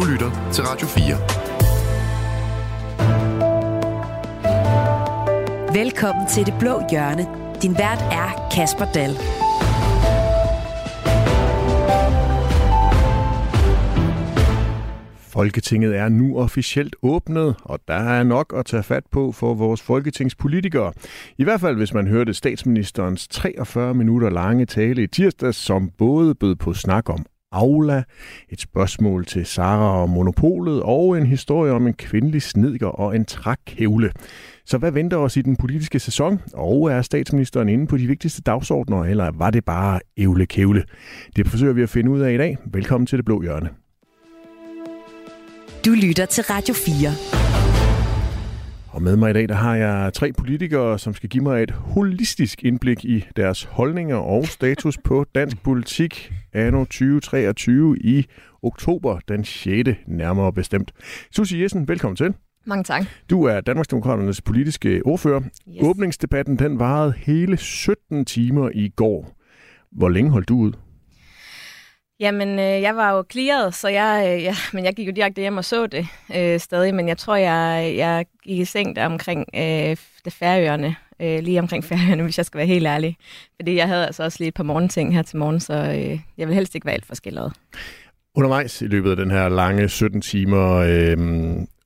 [0.00, 1.04] Du lytter til Radio 4.
[5.74, 7.26] Velkommen til Det Blå Hjørne.
[7.62, 9.14] Din vært er Kasper Dahl.
[15.18, 19.82] Folketinget er nu officielt åbnet, og der er nok at tage fat på for vores
[19.82, 20.92] folketingspolitikere.
[21.38, 26.34] I hvert fald hvis man hørte statsministerens 43 minutter lange tale i tirsdags, som både
[26.34, 28.02] bød på snak om Aula,
[28.50, 33.24] et spørgsmål til Sara og Monopolet og en historie om en kvindelig snedker og en
[33.24, 34.12] trækævle.
[34.66, 36.40] Så hvad venter os i den politiske sæson?
[36.54, 40.84] Og er statsministeren inde på de vigtigste dagsordner, eller var det bare ævlekævle?
[41.36, 42.58] Det forsøger vi at finde ud af i dag.
[42.72, 43.68] Velkommen til Det Blå Hjørne.
[45.86, 47.39] Du lytter til Radio 4.
[48.92, 51.70] Og med mig i dag, der har jeg tre politikere, som skal give mig et
[51.70, 58.26] holistisk indblik i deres holdninger og status på dansk politik anno 2023 i
[58.62, 59.90] oktober den 6.
[60.06, 60.92] nærmere bestemt.
[61.30, 62.34] Susie Jessen, velkommen til.
[62.66, 63.06] Mange tak.
[63.30, 65.40] Du er Danmarksdemokraternes politiske ordfører.
[65.40, 65.82] Yes.
[65.82, 69.36] Åbningsdebatten den varede hele 17 timer i går.
[69.92, 70.72] Hvor længe holdt du ud?
[72.20, 75.40] Jamen, øh, jeg var jo clearet, så jeg, øh, ja, men jeg gik jo direkte
[75.40, 79.06] hjem og så det øh, stadig, men jeg tror, jeg, jeg gik i seng der
[79.06, 83.16] omkring øh, det færøerne, øh, lige omkring færøerne, hvis jeg skal være helt ærlig.
[83.56, 86.48] Fordi jeg havde altså også lige et par morgenting her til morgen, så øh, jeg
[86.48, 87.52] vil helst ikke være alt for skilleret.
[88.34, 91.16] Undervejs i løbet af den her lange 17 timer øh,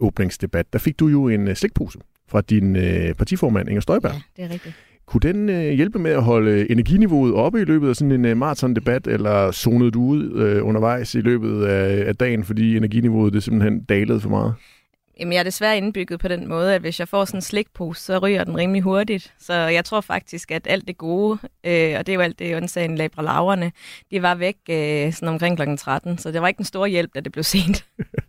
[0.00, 4.12] åbningsdebat, der fik du jo en øh, slikpose fra din øh, partiformand Inger Støjberg.
[4.12, 4.74] Ja, det er rigtigt.
[5.06, 8.24] Kunne den øh, hjælpe med at holde øh, energiniveauet oppe i løbet af sådan en
[8.24, 13.32] øh, maratondebat, eller zonede du ud øh, undervejs i løbet af, af dagen, fordi energiniveauet
[13.32, 14.54] det simpelthen dalede for meget?
[15.20, 18.02] Jamen, jeg er desværre indbygget på den måde, at hvis jeg får sådan en slikpose,
[18.02, 19.34] så ryger den rimelig hurtigt.
[19.38, 22.56] Så jeg tror faktisk, at alt det gode, øh, og det er jo alt det
[22.56, 23.72] undsagen labra laverne,
[24.10, 25.76] de var væk øh, sådan omkring kl.
[25.78, 26.18] 13.
[26.18, 27.84] Så det var ikke en stor hjælp, da det blev sent.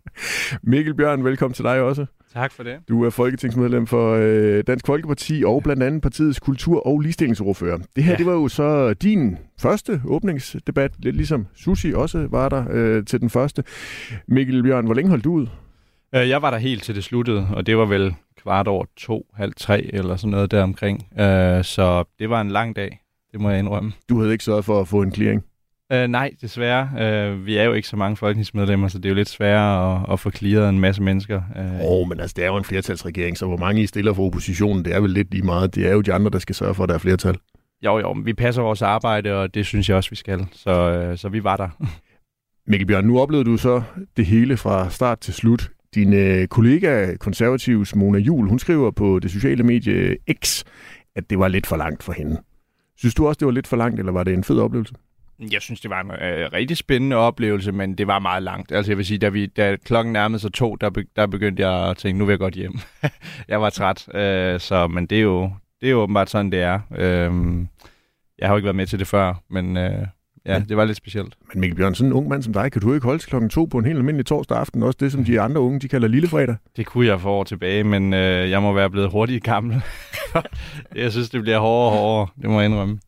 [0.63, 2.05] Mikkel Bjørn, velkommen til dig også.
[2.33, 2.75] Tak for det.
[2.89, 7.77] Du er folketingsmedlem for øh, Dansk Folkeparti og blandt andet partiets kultur- og ligestillingsordfører.
[7.95, 8.17] Det her, ja.
[8.17, 13.21] det var jo så din første åbningsdebat, lidt ligesom Sushi også var der øh, til
[13.21, 13.63] den første.
[14.27, 15.47] Mikkel Bjørn, hvor længe holdt du ud?
[16.15, 19.25] Øh, jeg var der helt til det sluttede, og det var vel kvart over to,
[19.33, 21.19] halv tre eller sådan noget deromkring.
[21.19, 22.99] Øh, så det var en lang dag,
[23.31, 23.93] det må jeg indrømme.
[24.09, 25.43] Du havde ikke sørget for at få en clearing?
[25.93, 26.89] Uh, nej, desværre.
[26.93, 30.13] Uh, vi er jo ikke så mange folketingsmedlemmer, så det er jo lidt sværere at,
[30.13, 31.41] at få clearet en masse mennesker.
[31.55, 34.13] Åh, uh, oh, men altså, det er jo en flertalsregering, så hvor mange I stiller
[34.13, 35.75] for oppositionen, det er vel lidt lige meget.
[35.75, 37.37] Det er jo de andre, der skal sørge for, at der er flertal.
[37.85, 40.47] Jo, jo, vi passer vores arbejde, og det synes jeg også, vi skal.
[40.51, 41.69] Så, uh, så vi var der.
[42.67, 43.83] Mikkel Bjørn, nu oplevede du så
[44.17, 45.71] det hele fra start til slut.
[45.95, 50.63] Din øh, kollega, konservativs Mona Jul, hun skriver på det sociale medie X,
[51.15, 52.41] at det var lidt for langt for hende.
[52.97, 54.93] Synes du også, det var lidt for langt, eller var det en fed oplevelse?
[55.51, 58.71] Jeg synes, det var en øh, rigtig spændende oplevelse, men det var meget langt.
[58.71, 61.67] Altså jeg vil sige, da, vi, da klokken nærmede sig to, der, be, der begyndte
[61.67, 62.79] jeg at tænke, nu vil jeg godt hjem.
[63.47, 65.51] jeg var træt, øh, så, men det er, jo,
[65.81, 66.79] det er jo åbenbart sådan, det er.
[66.97, 67.31] Øh,
[68.39, 70.07] jeg har jo ikke været med til det før, men øh,
[70.45, 71.35] ja, det var lidt specielt.
[71.53, 73.49] Men Mikkel Bjørn, sådan en ung mand som dig, kan du ikke holde til klokken
[73.49, 74.83] to på en helt almindelig torsdag aften?
[74.83, 76.55] Også det, som de andre unge, de kalder lillefredag?
[76.77, 79.81] Det kunne jeg for år tilbage, men øh, jeg må være blevet hurtigt gammel.
[80.95, 82.99] jeg synes, det bliver hårdere og hårdere, det må jeg indrømme.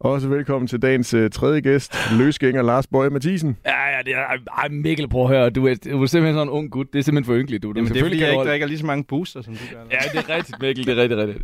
[0.00, 3.56] Også velkommen til dagens uh, tredje gæst, løsgænger Lars Bøje Mathisen.
[3.66, 4.24] Ja, det er,
[4.58, 5.50] ej, Mikkel, prøv at høre.
[5.50, 6.86] Du er, du er simpelthen sådan en ung gut.
[6.92, 7.62] Det er simpelthen for ynkeligt.
[7.62, 9.60] Du, du Jamen, det er fordi, jeg ikke drikker lige så mange booster, som du
[9.74, 9.80] gør.
[9.90, 10.86] Ja, det er rigtigt, Mikkel.
[10.86, 11.38] Det er rigtigt, rigtigt.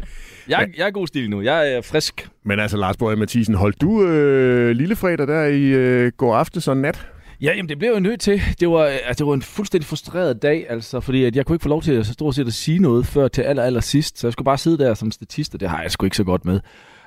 [0.49, 1.41] Jeg, jeg er god stil nu.
[1.41, 2.29] Jeg er frisk.
[2.45, 6.77] Men altså, Lars Bøje Mathisen, holdt du øh, lillefredag der i øh, går aftes og
[6.77, 7.07] nat?
[7.41, 8.43] Ja, jamen det blev jeg nødt til.
[8.61, 11.63] Det var, altså, det var en fuldstændig frustreret dag, altså, fordi at jeg kunne ikke
[11.63, 14.19] få lov til at stort set at sige noget før til aller, aller sidst.
[14.19, 16.25] Så jeg skulle bare sidde der som statist, og det har jeg sgu ikke så
[16.25, 16.61] godt med.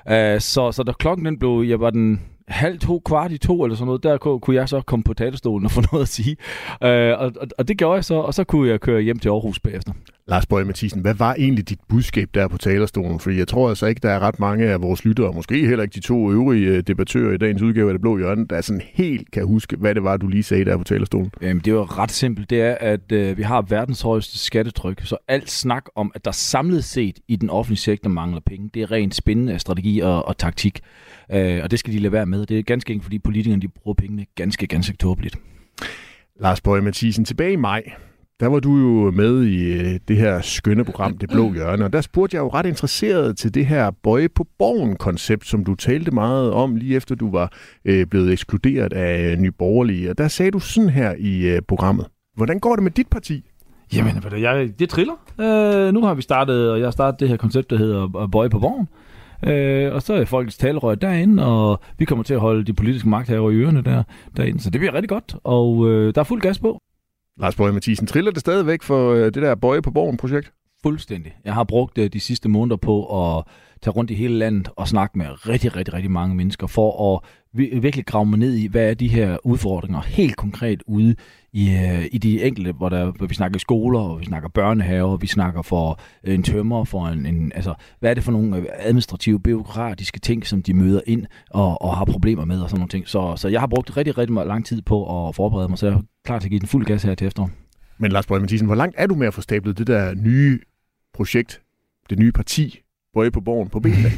[0.06, 3.64] Uh, så, så da klokken den blev, jeg var den halv to, kvart i to
[3.64, 6.36] eller sådan noget, der kunne jeg så komme på talerstolen og få noget at sige.
[6.82, 9.28] Øh, og, og, og det gjorde jeg så, og så kunne jeg køre hjem til
[9.28, 9.92] Aarhus bagefter.
[10.26, 13.20] Lars Bøge Mathisen, hvad var egentlig dit budskab der på talerstolen?
[13.20, 15.94] Fordi jeg tror altså ikke, der er ret mange af vores lyttere, måske heller ikke
[15.94, 19.46] de to øvrige debattører i dagens udgave af Det Blå Hjørne, der sådan helt kan
[19.46, 21.30] huske, hvad det var, du lige sagde der på talerstolen.
[21.42, 22.50] Jamen, det var ret simpelt.
[22.50, 26.32] Det er, at øh, vi har verdens højeste skattetryk, så alt snak om, at der
[26.32, 30.38] samlet set i den offentlige sektor mangler penge, det er rent spændende strategi og, og
[30.38, 30.80] taktik.
[31.32, 32.46] Øh, og det skal de lade være med.
[32.46, 35.36] Det er ganske enkelt, fordi politikerne de bruger pengene ganske, ganske tåbeligt.
[36.40, 37.82] Lars Bøge Mathisen, tilbage i maj,
[38.40, 41.92] der var du jo med i øh, det her skønne program, Det Blå Hjørne, og
[41.92, 46.10] der spurgte jeg jo ret interesseret til det her bøje på borgen-koncept, som du talte
[46.10, 47.52] meget om, lige efter du var
[47.84, 50.10] øh, blevet ekskluderet af øh, Ny Borgerlige.
[50.10, 52.06] Og der sagde du sådan her i øh, programmet.
[52.36, 53.44] Hvordan går det med dit parti?
[53.94, 55.14] Jamen, jeg, det triller.
[55.40, 58.30] Øh, nu har vi startet, og jeg har startet det her koncept, der hedder øh,
[58.30, 58.88] Bøje på borgen.
[59.46, 63.08] Øh, og så er folkets talerør derinde, og vi kommer til at holde de politiske
[63.08, 64.02] magthavere i ørerne der,
[64.36, 64.60] derinde.
[64.60, 66.80] Så det bliver rigtig godt, og øh, der er fuld gas på.
[67.40, 70.52] Lars Bøge Mathisen, triller det stadigvæk for øh, det der Bøje på Borgen-projekt?
[70.82, 71.32] Fuldstændig.
[71.44, 73.44] Jeg har brugt øh, de sidste måneder på at
[73.82, 77.20] tage rundt i hele landet og snakke med rigtig, rigtig, rigtig mange mennesker for at
[77.82, 81.14] virkelig grave mig ned i, hvad er de her udfordringer helt konkret ude
[81.52, 85.16] i, øh, i de enkelte, hvor, der, hvor vi snakker skoler, og vi snakker børnehaver,
[85.16, 88.56] vi snakker for øh, en tømmer, for en, en, altså, hvad er det for nogle
[88.56, 92.80] øh, administrative, byråkratiske ting, som de møder ind og, og har problemer med og sådan
[92.80, 93.08] nogle ting.
[93.08, 95.94] Så, så jeg har brugt rigtig, rigtig lang tid på at forberede mig, så jeg
[95.94, 97.48] er klar til at give den fuld gas her til efter.
[97.98, 100.60] Men Lars Borg Mathisen, hvor langt er du med at få stablet det der nye
[101.14, 101.60] projekt,
[102.10, 102.80] det nye parti,
[103.14, 104.10] Bøje på borgen på benene?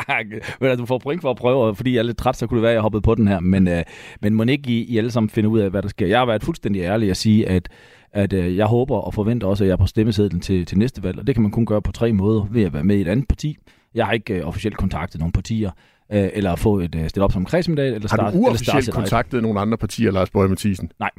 [0.60, 2.62] Men du får point for at prøve, fordi jeg er lidt træt, så kunne det
[2.62, 3.40] være, at jeg hoppede på den her.
[3.40, 3.82] Men, øh,
[4.22, 6.06] men må ikke I, I alle sammen finde ud af, hvad der sker?
[6.06, 7.68] Jeg har været fuldstændig ærlig at sige, at
[8.12, 11.02] at øh, jeg håber og forventer også, at jeg er på stemmesedlen til, til næste
[11.02, 13.00] valg, og det kan man kun gøre på tre måder, ved at være med i
[13.00, 13.56] et andet parti.
[13.94, 15.70] Jeg har ikke øh, officielt kontaktet nogle partier,
[16.12, 19.42] øh, eller få et øh, stillet op som kredsmandat, eller starte Har du uofficielt kontaktet
[19.42, 20.92] nogle andre partier, Lars Bøje Mathisen?
[20.98, 21.10] Nej.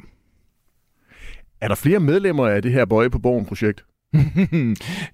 [1.60, 3.84] Er der flere medlemmer af det her Bøje på Borgen-projekt?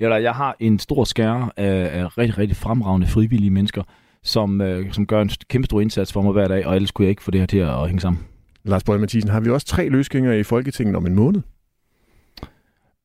[0.01, 3.83] Ja, jeg har en stor skære af, af rigtig, rigtig fremragende frivillige mennesker,
[4.23, 7.05] som, øh, som gør en kæmpe stor indsats for mig hver dag, og ellers kunne
[7.05, 8.23] jeg ikke få det her til at hænge sammen.
[8.65, 11.43] Lars Bøge Mathisen, har vi også tre løsgængere i Folketinget om en måned?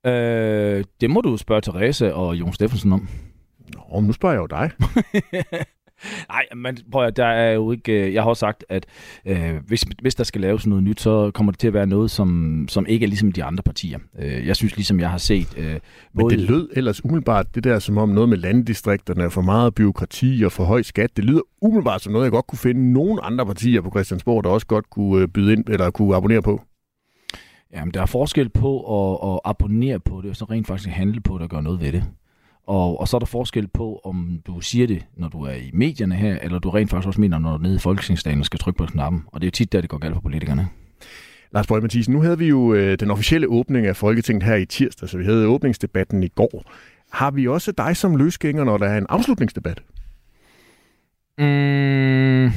[0.06, 3.09] Øh, det må du spørge Therese og Jon Steffensen om.
[3.74, 4.71] Nå, nu spørger jeg jo dig.
[6.30, 8.07] Nej, men prøv at, der er jo ikke...
[8.07, 8.86] Øh, jeg har også sagt, at
[9.25, 12.12] øh, hvis, hvis der skal laves noget nyt, så kommer det til at være noget,
[12.12, 14.00] som, som ikke er ligesom de andre partier.
[14.19, 15.57] Øh, jeg synes ligesom, jeg har set...
[15.57, 15.80] Øh,
[16.13, 20.44] men det lød ellers umiddelbart, det der som om noget med landdistrikterne, for meget byråkrati
[20.46, 23.46] og for høj skat, det lyder umiddelbart som noget, jeg godt kunne finde nogle andre
[23.46, 26.62] partier på Christiansborg, der også godt kunne øh, byde ind eller kunne abonnere på.
[27.74, 31.22] Jamen, der er forskel på at, at abonnere på det, og så rent faktisk handle
[31.22, 32.04] på det og gøre noget ved det.
[32.67, 35.69] Og, og så er der forskel på, om du siger det, når du er i
[35.73, 38.59] medierne her, eller du rent faktisk også mener, når du er nede i Folketingsdagen skal
[38.59, 39.23] trykke på knappen.
[39.27, 40.67] Og det er jo tit, der det går galt for politikerne.
[41.51, 44.65] Lars Bøge Mathisen, nu havde vi jo øh, den officielle åbning af Folketinget her i
[44.65, 46.63] tirsdag, så vi havde åbningsdebatten i går.
[47.12, 49.81] Har vi også dig som løsgænger, når der er en afslutningsdebat?
[51.38, 52.51] Mm,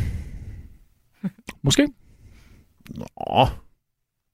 [1.63, 1.89] måske.
[2.91, 3.47] Nå,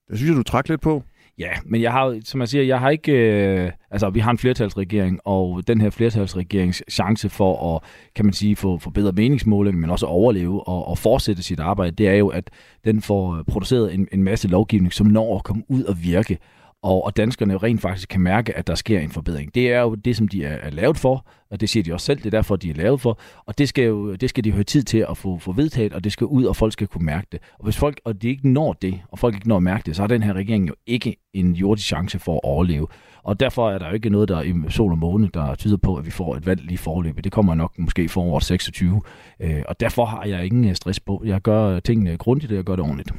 [0.09, 1.03] det synes jeg, du trækker lidt på.
[1.39, 3.13] Ja, men jeg har, som jeg siger, jeg har ikke...
[3.13, 7.83] Øh, altså, vi har en flertalsregering, og den her flertalsregerings chance for at,
[8.15, 11.97] kan man sige, få, få bedre meningsmåling, men også overleve og, og fortsætte sit arbejde,
[11.97, 12.51] det er jo, at
[12.85, 16.39] den får produceret en, en masse lovgivning, som når at komme ud og virke
[16.85, 19.55] og, og danskerne rent faktisk kan mærke, at der sker en forbedring.
[19.55, 22.07] Det er jo det, som de er, er lavet for, og det siger de også
[22.07, 24.53] selv, det er derfor, de er lavet for, og det skal, jo, det skal de
[24.53, 27.07] have tid til at få, få vedtaget, og det skal ud, og folk skal kunne
[27.07, 27.41] mærke det.
[27.59, 29.97] Og hvis folk, og de ikke når det, og folk ikke når at mærke det,
[29.97, 32.87] så har den her regering jo ikke en jordisk chance for at overleve.
[33.23, 35.97] Og derfor er der jo ikke noget, der i sol og måne, der tyder på,
[35.97, 37.25] at vi får et valg lige forløbet.
[37.25, 39.03] Det kommer nok måske for år 26.
[39.41, 41.23] Øh, og derfor har jeg ingen stress på.
[41.27, 43.13] Jeg gør tingene grundigt, og jeg gør det ordentligt.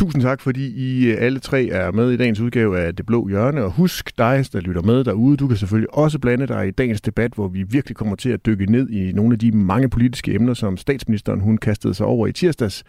[0.00, 3.28] Tusind tak, fordi I øh, alle tre er med i dagens udgave af Det Blå
[3.28, 3.64] Hjørne.
[3.64, 7.00] Og husk dig, der lytter med derude, du kan selvfølgelig også blande dig i dagens
[7.00, 10.34] debat, hvor vi virkelig kommer til at dykke ned i nogle af de mange politiske
[10.34, 12.84] emner, som statsministeren hun kastede sig over i tirsdags.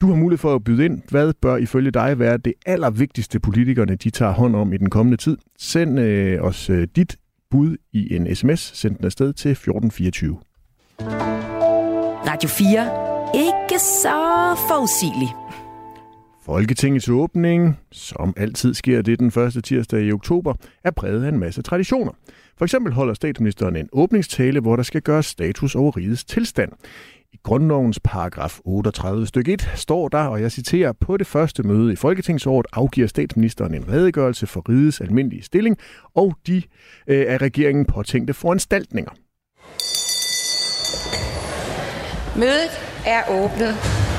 [0.00, 1.02] Du har mulighed for at byde ind.
[1.08, 5.16] Hvad bør ifølge dig være det allervigtigste, politikerne de tager hånd om i den kommende
[5.16, 5.36] tid?
[5.58, 7.16] Send øh, os øh, dit
[7.50, 8.60] bud i en sms.
[8.60, 10.36] Send den afsted til 1424.
[12.26, 13.10] Radio 4.
[13.34, 14.18] Ikke så
[14.68, 15.32] forudsigeligt.
[16.50, 20.54] Folketingets åbning, som altid sker det den første tirsdag i oktober,
[20.84, 22.12] er præget af en masse traditioner.
[22.58, 26.72] For eksempel holder statsministeren en åbningstale, hvor der skal gøres status over rigets tilstand.
[27.32, 31.92] I grundlovens paragraf 38 stykke 1 står der, og jeg citerer, på det første møde
[31.92, 35.76] i Folketingsåret afgiver statsministeren en redegørelse for rigets almindelige stilling
[36.14, 36.62] og de
[37.06, 39.10] øh, af regeringen påtænkte foranstaltninger.
[42.36, 42.70] Mødet
[43.06, 44.09] er åbnet.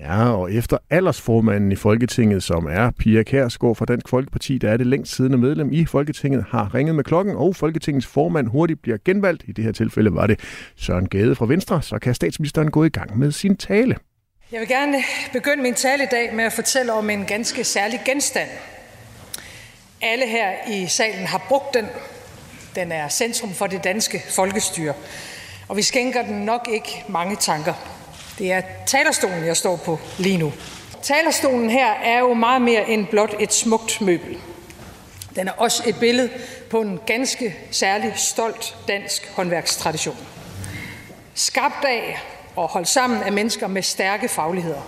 [0.00, 4.76] Ja, og efter aldersformanden i Folketinget, som er Pia Kærsgaard fra Dansk Folkeparti, der er
[4.76, 8.98] det længst siddende medlem i Folketinget, har ringet med klokken, og Folketingets formand hurtigt bliver
[9.04, 9.42] genvalgt.
[9.46, 10.40] I det her tilfælde var det
[10.76, 13.96] Søren Gade fra Venstre, så kan statsministeren gå i gang med sin tale.
[14.52, 14.98] Jeg vil gerne
[15.32, 18.48] begynde min tale i dag med at fortælle om en ganske særlig genstand.
[20.02, 21.86] Alle her i salen har brugt den.
[22.74, 24.92] Den er centrum for det danske folkestyre,
[25.68, 27.99] og vi skænker den nok ikke mange tanker.
[28.40, 30.52] Det er talerstolen, jeg står på lige nu.
[31.02, 34.38] Talerstolen her er jo meget mere end blot et smukt møbel.
[35.36, 36.30] Den er også et billede
[36.70, 40.16] på en ganske særlig stolt dansk håndværkstradition.
[41.34, 42.20] Skabt af
[42.56, 44.82] og holdt sammen af mennesker med stærke fagligheder.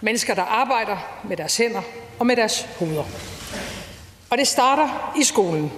[0.00, 1.82] Mennesker, der arbejder med deres hænder
[2.18, 3.04] og med deres hoveder.
[4.30, 5.72] Og det starter i skolen.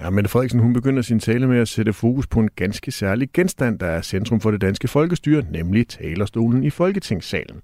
[0.00, 3.28] Ja, Mette Frederiksen hun begynder sin tale med at sætte fokus på en ganske særlig
[3.32, 7.60] genstand, der er centrum for det danske folkestyre, nemlig talerstolen i Folketingssalen.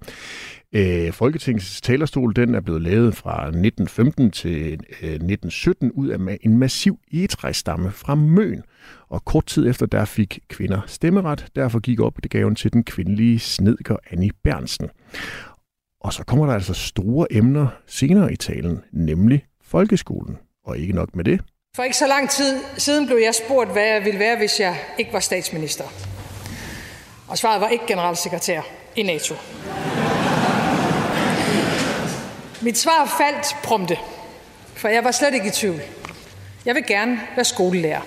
[0.73, 6.57] Øh, Folketingets talerstol den er blevet lavet fra 1915 til øh, 1917 ud af en
[6.57, 8.63] massiv egetræsstamme fra Møn.
[9.09, 12.83] Og kort tid efter der fik kvinder stemmeret, derfor gik op det gaven til den
[12.83, 14.89] kvindelige snedker Annie Bernsen.
[15.99, 20.37] Og så kommer der altså store emner senere i talen, nemlig folkeskolen.
[20.65, 21.41] Og ikke nok med det,
[21.75, 24.75] for ikke så lang tid siden blev jeg spurgt, hvad jeg ville være, hvis jeg
[24.99, 25.83] ikke var statsminister.
[27.27, 28.61] Og svaret var ikke generalsekretær
[28.95, 29.35] i NATO.
[32.61, 33.95] Mit svar faldt prompte,
[34.75, 35.79] for jeg var slet ikke i tvivl.
[36.65, 38.01] Jeg vil gerne være skolelærer.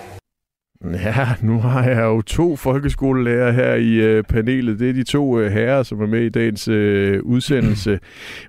[0.93, 4.79] Ja, nu har jeg jo to folkeskolelærer her i øh, panelet.
[4.79, 7.99] Det er de to øh, herrer, som er med i dagens øh, udsendelse.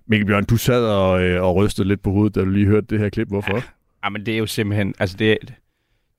[0.07, 2.87] Mikkel Bjørn, du sad og, øh, og rystede lidt på hovedet, da du lige hørte
[2.91, 3.29] det her klip.
[3.29, 3.57] Hvorfor?
[3.57, 3.63] Ja.
[4.03, 5.39] Ah, Jamen, det er jo simpelthen, altså det,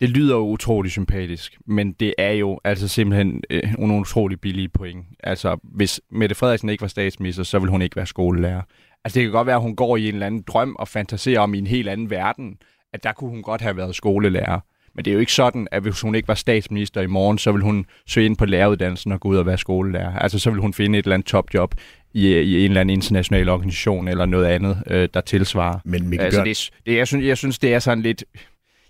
[0.01, 4.69] det lyder jo utrolig sympatisk, men det er jo altså simpelthen øh, nogle utrolig billige
[4.69, 5.05] point.
[5.24, 8.62] Altså, hvis Mette Frederiksen ikke var statsminister, så ville hun ikke være skolelærer.
[9.03, 11.39] Altså, det kan godt være, at hun går i en eller anden drøm og fantaserer
[11.39, 12.57] om i en helt anden verden,
[12.93, 14.59] at der kunne hun godt have været skolelærer.
[14.95, 17.51] Men det er jo ikke sådan, at hvis hun ikke var statsminister i morgen, så
[17.51, 20.19] vil hun søge ind på læreruddannelsen og gå ud og være skolelærer.
[20.19, 21.75] Altså, så vil hun finde et eller andet topjob
[22.13, 25.79] i, i en eller anden international organisation eller noget andet, øh, der tilsvarer.
[25.85, 28.23] Men Mikkel Altså, Bjørn, det, det, jeg, synes, jeg synes, det er sådan lidt...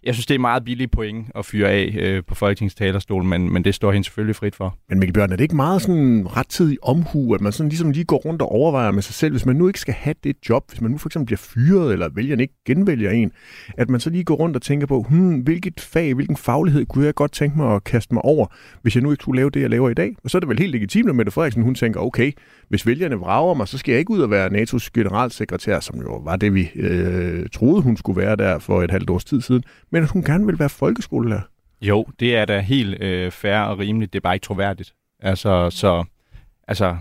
[0.03, 3.53] Jeg synes, det er meget billige point at fyre af øh, på Folketingets talerstol, men,
[3.53, 4.77] men det står hende selvfølgelig frit for.
[4.89, 8.03] men Mikkel Bjørn, er det ikke meget sådan rettidig omhu, at man sådan ligesom lige
[8.03, 10.63] går rundt og overvejer med sig selv, hvis man nu ikke skal have det job,
[10.70, 13.32] hvis man nu for eksempel bliver fyret, eller vælgerne ikke genvælger en,
[13.77, 17.06] at man så lige går rundt og tænker på, hmm, hvilket fag, hvilken faglighed kunne
[17.06, 18.48] jeg godt tænke mig at kaste mig over,
[18.82, 20.15] hvis jeg nu ikke skulle lave det, jeg laver i dag.
[20.24, 22.32] Og så er det vel helt legitimt, at Mette Frederiksen, hun tænker, okay,
[22.70, 26.22] hvis vælgerne vrager mig, så skal jeg ikke ud og være NATO's generalsekretær, som jo
[26.25, 29.63] var det, vi øh, troede, hun skulle være der for et halvt års tid siden,
[29.91, 31.41] men at hun gerne vil være folkeskolelærer.
[31.81, 34.13] Jo, det er da helt øh, fair og rimeligt.
[34.13, 34.93] Det er bare ikke troværdigt.
[35.19, 36.03] Altså, så,
[36.67, 36.98] altså,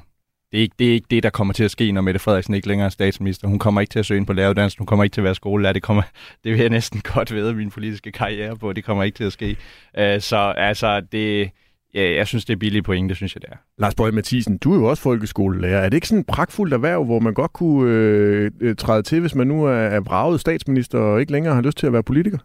[0.53, 2.55] det er, ikke, det er ikke det, der kommer til at ske, når Mette Frederiksen
[2.55, 3.49] ikke længere er statsminister.
[3.49, 4.79] Hun kommer ikke til at søge ind på læreruddannelsen.
[4.79, 5.73] Hun kommer ikke til at være skolelærer.
[5.73, 6.03] Det, kommer,
[6.45, 8.73] det vil jeg næsten godt ved min politiske karriere på.
[8.73, 9.57] Det kommer ikke til at ske.
[9.99, 11.51] Øh, så altså, det,
[11.95, 13.09] ja, jeg synes, det er billige point.
[13.09, 13.57] Det synes jeg, det er.
[13.79, 15.79] Lars Bøge Mathisen, du er jo også folkeskolelærer.
[15.79, 19.21] Er det ikke sådan et pragtfuldt erhverv, hvor man godt kunne øh, øh, træde til,
[19.21, 22.03] hvis man nu er, er braget statsminister og ikke længere har lyst til at være
[22.03, 22.39] politiker?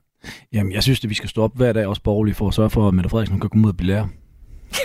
[0.53, 2.69] Jamen, jeg synes, at vi skal stå op hver dag, også borgerlige, for at sørge
[2.69, 4.07] for, at Mette Frederiksen kan komme ud og blive lærer.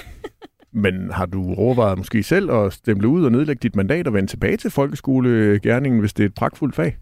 [0.85, 4.31] Men har du overvejet måske selv at stemple ud og nedlægge dit mandat og vende
[4.31, 6.97] tilbage til folkeskolegærningen, hvis det er et pragtfuldt fag?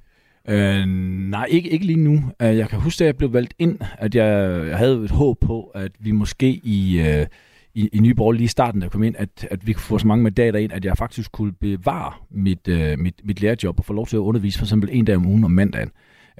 [0.48, 0.86] Øh,
[1.30, 2.22] nej, ikke, ikke lige nu.
[2.42, 5.40] Øh, jeg kan huske, at jeg blev valgt ind, at jeg, jeg havde et håb
[5.40, 7.26] på, at vi måske i, øh,
[7.74, 9.98] i, i Nye Borgerlige lige i starten, der kom ind, at, at vi kunne få
[9.98, 13.84] så mange mandater ind, at jeg faktisk kunne bevare mit, øh, mit, mit lærerjob og
[13.84, 15.90] få lov til at undervise for eksempel en dag om ugen om mandagen.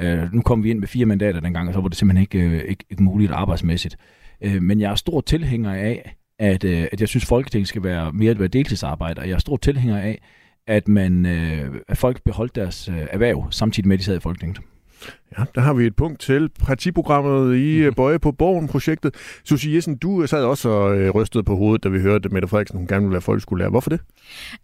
[0.00, 2.56] Øh, nu kom vi ind med fire mandater dengang, og så var det simpelthen ikke,
[2.56, 3.96] øh, ikke, ikke muligt arbejdsmæssigt.
[4.40, 8.12] Øh, men jeg er stor tilhænger af, at, øh, at jeg synes, Folketinget skal være
[8.12, 10.22] mere at være og Jeg er stor tilhænger af,
[10.66, 14.20] at man øh, at folk beholdt deres øh, erhverv, samtidig med, at de sad i
[14.20, 14.61] Folketinget.
[15.38, 19.14] Ja, der har vi et punkt til partiprogrammet i øh, Bøje på Borgen-projektet.
[19.45, 22.49] Susie Jessen, du sad også og øh, rystede på hovedet, da vi hørte, at Mette
[22.49, 23.71] Frederiksen hun gerne ville være folkeskolelærer.
[23.71, 24.00] Hvorfor det?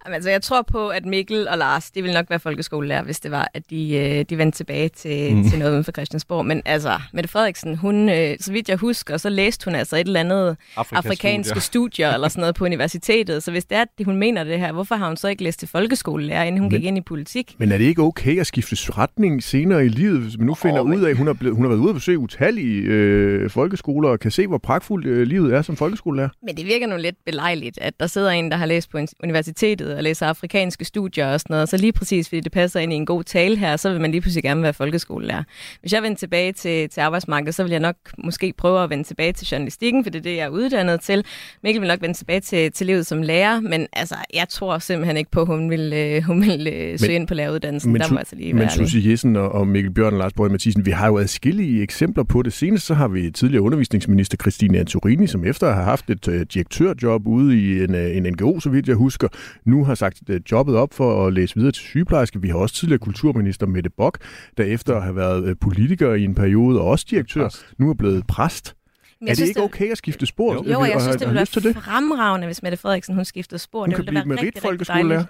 [0.05, 3.21] Jamen, altså, jeg tror på, at Mikkel og Lars, de ville nok være folkeskolelærer, hvis
[3.21, 5.49] det var, at de, øh, de vendte tilbage til, mm.
[5.51, 6.47] til noget uden for Christiansborg.
[6.47, 10.07] Men altså, Mette Frederiksen, hun, øh, så vidt jeg husker, så læste hun altså et
[10.07, 11.61] eller andet Afrikas afrikanske studier.
[11.61, 13.43] studier eller sådan noget på universitetet.
[13.43, 15.59] Så hvis det er, at hun mener det her, hvorfor har hun så ikke læst
[15.59, 17.55] til folkeskolelærer, inden hun Men- gik ind i politik?
[17.59, 20.83] Men er det ikke okay at skifte retning senere i livet, hvis man nu finder
[20.83, 23.51] men- ud af, at hun har, blevet, hun har været ude at besøge utallige øh,
[23.51, 26.29] folkeskoler og kan se, hvor pragtfuldt øh, livet er som folkeskolelærer?
[26.47, 29.97] Men det virker nu lidt belejligt, at der sidder en, der har læst på universitetet
[29.97, 32.97] og læser afrikanske studier og sådan noget, så lige præcis fordi det passer ind i
[32.97, 35.43] en god tale her, så vil man lige pludselig gerne være folkeskolelærer.
[35.81, 39.05] Hvis jeg vender tilbage til, til arbejdsmarkedet, så vil jeg nok måske prøve at vende
[39.05, 41.25] tilbage til journalistikken, for det er det, jeg er uddannet til.
[41.63, 45.17] Mikkel vil nok vende tilbage til, til livet som lærer, men altså, jeg tror simpelthen
[45.17, 47.95] ikke på, at hun vil, øh, hun vil øh, søge ind på læreruddannelsen.
[47.95, 48.91] Der må altså lige men være ærlig.
[48.91, 52.25] Susie Jessen og, og Mikkel Bjørn og Lars Borg Mathisen, vi har jo adskillige eksempler
[52.25, 52.53] på det.
[52.53, 56.47] Senest så har vi tidligere undervisningsminister Christine Antorini, som efter at have haft et øh,
[56.55, 59.29] direktørjob ude i en, øh, en NGO, så vidt jeg husker,
[59.65, 62.41] nu har sagt øh, jobbet op for at læse videre til sygeplejerske.
[62.43, 64.19] Vi har også tidligere kulturminister Mette Bock,
[64.57, 67.95] der efter at have været øh, politiker i en periode og også direktør, nu er
[67.95, 68.75] blevet præst.
[69.21, 70.55] Men er jeg det synes, ikke okay at skifte spor?
[70.55, 73.81] Jo, og jeg synes, det ville være fremragende, hvis Mette Frederiksen hun skiftede spor.
[73.81, 75.21] Hun det kan ville være rigtig, rigtig dejligt.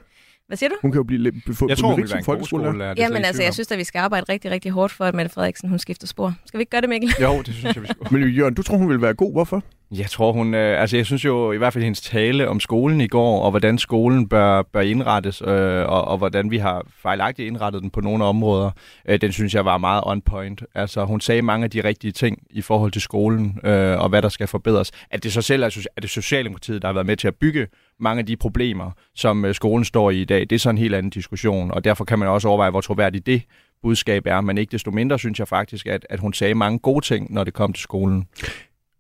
[0.53, 0.77] Hvad siger du?
[0.83, 2.91] Hun kan jo blive, få, Jeg tror, hun vil være en folkeskolelærer.
[2.91, 5.31] er Jamen altså, jeg synes at vi skal arbejde rigtig, rigtig hårdt for, at Mette
[5.31, 6.35] Frederiksen hun skifter spor.
[6.47, 7.11] Skal vi ikke gøre det, Mikkel?
[7.23, 8.19] Jo, det synes jeg, vi skal.
[8.19, 9.33] Men Jørgen, du tror, hun vil være god.
[9.33, 9.63] Hvorfor?
[9.99, 10.55] Jeg tror, hun...
[10.55, 13.51] Øh, altså, jeg synes jo i hvert fald hendes tale om skolen i går, og
[13.51, 18.01] hvordan skolen bør, bør indrettes, øh, og, og hvordan vi har fejlagtigt indrettet den på
[18.01, 18.71] nogle områder,
[19.09, 20.63] øh, den synes jeg var meget on point.
[20.75, 24.23] Altså, hun sagde mange af de rigtige ting i forhold til skolen, øh, og hvad
[24.23, 24.91] der skal forbedres.
[25.11, 27.67] At det så selv er, er det Socialdemokratiet, der har været med til at bygge
[28.01, 30.41] mange af de problemer, som øh, skolen står i i dag.
[30.41, 33.27] Det er så en helt anden diskussion, og derfor kan man også overveje, hvor troværdigt
[33.27, 33.43] det
[33.83, 34.41] budskab er.
[34.41, 37.45] Men ikke desto mindre synes jeg faktisk, at, at hun sagde mange gode ting, når
[37.45, 38.27] det kom til skolen.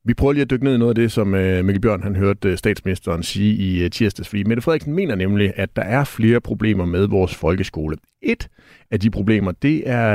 [0.04, 2.16] Vi prøver lige at dykke ned i noget af det, som øh, Mikkel Bjørn han
[2.16, 4.28] hørte øh, statsministeren sige i øh, tirsdags.
[4.28, 7.96] Fordi Mette Frederiksen mener nemlig, at der er flere problemer med vores folkeskole.
[8.22, 8.48] Et
[8.90, 10.12] af de problemer, det er,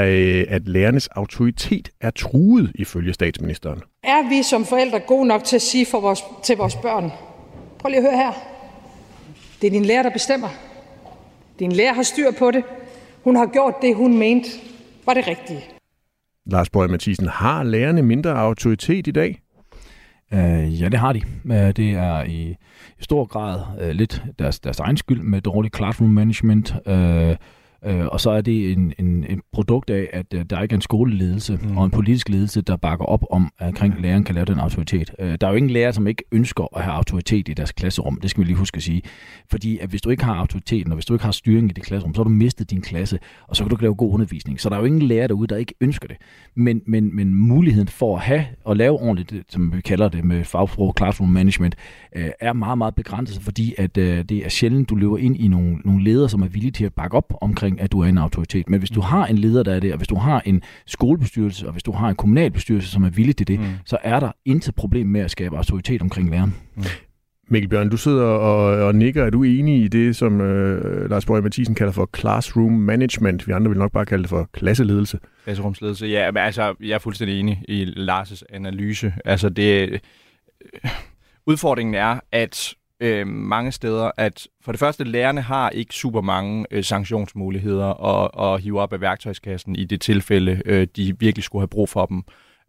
[0.50, 3.82] at lærernes autoritet er truet, ifølge statsministeren.
[4.03, 7.12] Er vi som forældre gode nok til at sige for vores, til vores børn,
[7.79, 8.32] prøv lige at høre her,
[9.62, 10.48] det er din lærer, der bestemmer.
[11.60, 12.63] Din lærer har styr på det.
[13.24, 14.50] Hun har gjort det, hun mente
[15.06, 15.63] var det rigtige.
[16.46, 19.39] Lars Borg Mathisen, har lærerne mindre autoritet i dag?
[20.34, 21.22] Øh, ja, det har de.
[21.46, 22.55] Øh, det er i,
[23.00, 26.75] i stor grad øh, lidt deres, deres egen skyld med dårlig classroom management.
[26.88, 27.36] øh,
[27.86, 30.77] Øh, og så er det en, en, en produkt af, at øh, der ikke er
[30.77, 31.77] en skoleledelse mm.
[31.77, 34.01] og en politisk ledelse, der bakker op om, at omkring mm.
[34.01, 35.12] læreren kan lave den autoritet.
[35.19, 38.19] Øh, der er jo ingen lærer, som ikke ønsker at have autoritet i deres klasserum.
[38.22, 39.01] Det skal vi lige huske at sige.
[39.51, 41.84] Fordi at hvis du ikke har autoriteten, og hvis du ikke har styring i dit
[41.84, 44.62] klasserum, så har du mistet din klasse, og så kan du ikke lave god undervisning.
[44.62, 46.17] Så der er jo ingen lærer derude, der ikke ønsker det.
[46.55, 50.43] Men, men, men muligheden for at have og lave ordentligt, som vi kalder det med
[50.43, 51.75] fagsprog, classroom management,
[52.15, 55.48] øh, er meget, meget begrænset, fordi at øh, det er sjældent, du løber ind i
[55.48, 58.18] nogle, nogle ledere, som er villige til at bakke op omkring at du er en
[58.18, 58.70] autoritet.
[58.70, 59.06] Men hvis du mm.
[59.06, 61.92] har en leder, der er det, og hvis du har en skolebestyrelse, og hvis du
[61.92, 63.66] har en kommunalbestyrelse, som er villig til det, mm.
[63.86, 66.56] så er der intet problem med at skabe autoritet omkring læreren.
[66.76, 66.84] Mm.
[67.50, 69.26] Mikkel Bjørn, du sidder og, og nikker.
[69.26, 73.48] Er du enig i det, som øh, Lars Borg Mathisen kalder for classroom management?
[73.48, 75.20] Vi andre vil nok bare kalde det for klasseledelse.
[75.44, 76.32] Klasserumsledelse, ja.
[76.32, 79.14] Men altså, jeg er fuldstændig enig i Lars' analyse.
[79.26, 79.90] Altså, det...
[79.90, 80.00] Øh,
[81.46, 86.66] udfordringen er, at øh, mange steder, at for det første, lærerne har ikke super mange
[86.72, 91.62] øh, sanktionsmuligheder at, at hive op af værktøjskassen i det tilfælde, øh, de virkelig skulle
[91.62, 92.24] have brug for dem.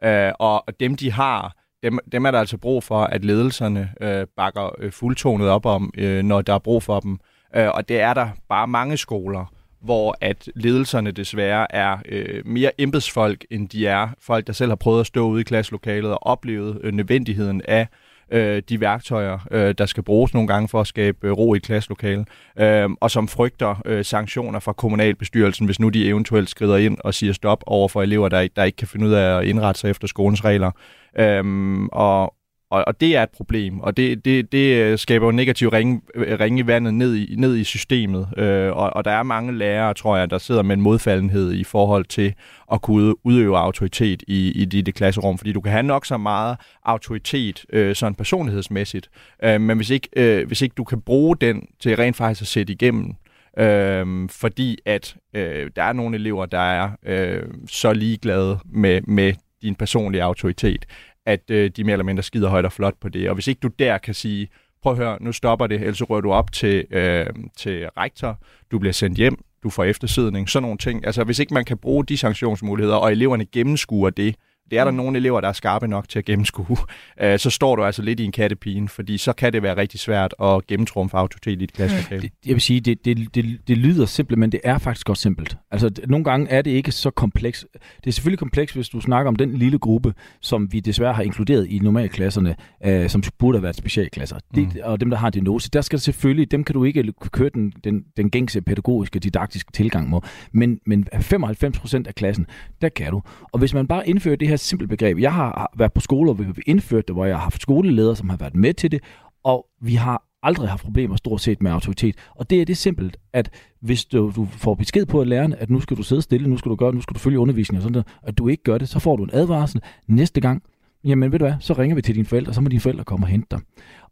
[0.05, 4.27] Øh, og dem, de har, dem, dem er der altså brug for, at ledelserne øh,
[4.37, 7.19] bakker øh, fuldtonet op om, øh, når der er brug for dem.
[7.57, 12.81] Øh, og det er der bare mange skoler, hvor at ledelserne desværre er øh, mere
[12.81, 16.27] embedsfolk, end de er folk, der selv har prøvet at stå ude i klasselokalet og
[16.27, 17.89] oplevet øh, nødvendigheden af
[18.31, 21.59] øh, de værktøjer, øh, der skal bruges nogle gange for at skabe øh, ro i
[21.59, 22.29] klasselokalet,
[22.61, 27.15] øh, og som frygter øh, sanktioner fra kommunalbestyrelsen, hvis nu de eventuelt skrider ind og
[27.15, 29.91] siger stop over for elever, der, der ikke kan finde ud af at indrette sig
[29.91, 30.71] efter skolens regler.
[31.19, 31.45] Øh,
[31.93, 32.35] og,
[32.71, 36.01] og, og det er et problem, og det, det, det øh, skaber jo negativ ringe,
[36.15, 38.29] øh, ringe i vandet ned i, ned i systemet.
[38.37, 41.65] Øh, og, og der er mange lærere, tror jeg, der sidder med en modfaldenhed i
[41.65, 42.35] forhold til
[42.73, 46.57] at kunne udøve autoritet i, i dit klasserum, fordi du kan have nok så meget
[46.85, 49.09] autoritet øh, sådan personlighedsmæssigt,
[49.45, 52.49] øh, men hvis ikke, øh, hvis ikke du kan bruge den til rent faktisk at
[52.49, 53.15] sætte igennem,
[53.59, 59.33] øh, fordi at øh, der er nogle elever, der er øh, så ligeglade med, med
[59.63, 60.87] din personlige autoritet,
[61.29, 63.29] at øh, de mere eller mindre skider højt og flot på det.
[63.29, 64.49] Og hvis ikke du der kan sige,
[64.83, 68.39] prøv at høre, nu stopper det, ellers rører du op til, øh, til rektor,
[68.71, 71.07] du bliver sendt hjem, du får eftersidning, sådan nogle ting.
[71.07, 74.35] Altså hvis ikke man kan bruge de sanktionsmuligheder, og eleverne gennemskuer det,
[74.71, 74.97] det er der mm.
[74.97, 76.77] nogle elever, der er skarpe nok til at gennemskue,
[77.23, 80.01] øh, så står du altså lidt i en kattepine, fordi så kan det være rigtig
[80.01, 82.31] svært at gennemtrumfe autoritet i et klasselokale.
[82.47, 85.57] Jeg vil sige, det, det, det, det lyder simpelt, men det er faktisk godt simpelt.
[85.71, 87.67] Altså, nogle gange er det ikke så kompleks.
[88.05, 91.23] Det er selvfølgelig kompleks, hvis du snakker om den lille gruppe, som vi desværre har
[91.23, 94.37] inkluderet i normalklasserne, øh, som burde have været specialklasser.
[94.55, 94.67] Mm.
[94.71, 97.73] Det, og dem, der har diagnose, der skal selvfølgelig, dem kan du ikke køre den,
[97.85, 100.19] den, den gængse pædagogiske, didaktiske tilgang med.
[100.53, 102.47] Men, men 95 procent af klassen,
[102.83, 103.23] der kan du.
[103.53, 105.19] Og hvis man bare indfører det her simpelt begreb.
[105.19, 108.29] Jeg har været på skoler, hvor vi indført det, hvor jeg har haft skoleledere, som
[108.29, 109.01] har været med til det,
[109.45, 112.17] og vi har aldrig haft problemer stort set med autoritet.
[112.35, 115.71] Og det er det simpelt, at hvis du, du får besked på at lærerne, at
[115.71, 117.83] nu skal du sidde stille, nu skal du gøre, nu skal du følge undervisningen og
[117.83, 119.83] sådan noget, at du ikke gør det, så får du en advarsel.
[120.07, 120.63] Næste gang,
[121.05, 123.27] jamen ved du hvad, så ringer vi til dine forældre, så må dine forældre komme
[123.27, 123.61] og hente dig.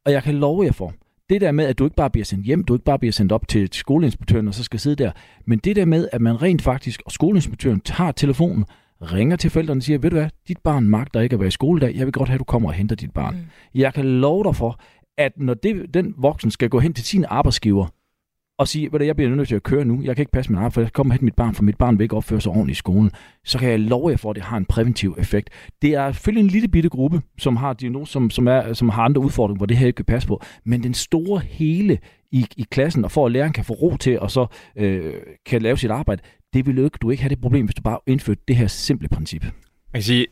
[0.04, 0.92] Og jeg kan love jer for,
[1.30, 3.32] det der med, at du ikke bare bliver sendt hjem, du ikke bare bliver sendt
[3.32, 5.12] op til skoleinspektøren og så skal sidde der,
[5.46, 8.64] men det der med, at man rent faktisk, og skoleinspektøren tager telefonen,
[9.02, 11.50] ringer til forældrene og siger, ved du hvad, dit barn magter ikke at være i
[11.50, 13.34] skole i dag, jeg vil godt have, at du kommer og henter dit barn.
[13.34, 13.40] Mm.
[13.74, 14.80] Jeg kan love dig for,
[15.18, 17.86] at når det, den voksen skal gå hen til sin arbejdsgiver
[18.58, 20.58] og sige, at jeg bliver nødt til at køre nu, jeg kan ikke passe min
[20.58, 22.52] arbejde, for jeg kommer og hente mit barn, for mit barn vil ikke opføre sig
[22.52, 23.10] ordentligt i skolen,
[23.44, 25.50] så kan jeg love jer for, at det har en præventiv effekt.
[25.82, 29.02] Det er selvfølgelig en lille bitte gruppe, som har, diagnose, som, som, er, som har
[29.02, 31.98] andre udfordringer, hvor det her ikke kan passe på, men den store hele
[32.32, 35.14] i, i klassen, og for at læreren kan få ro til, og så øh,
[35.46, 36.22] kan lave sit arbejde,
[36.56, 39.08] det vil ikke, du ikke have det problem, hvis du bare indførte det her simple
[39.08, 39.42] princip.
[39.42, 39.52] Man
[39.94, 40.26] kan sige,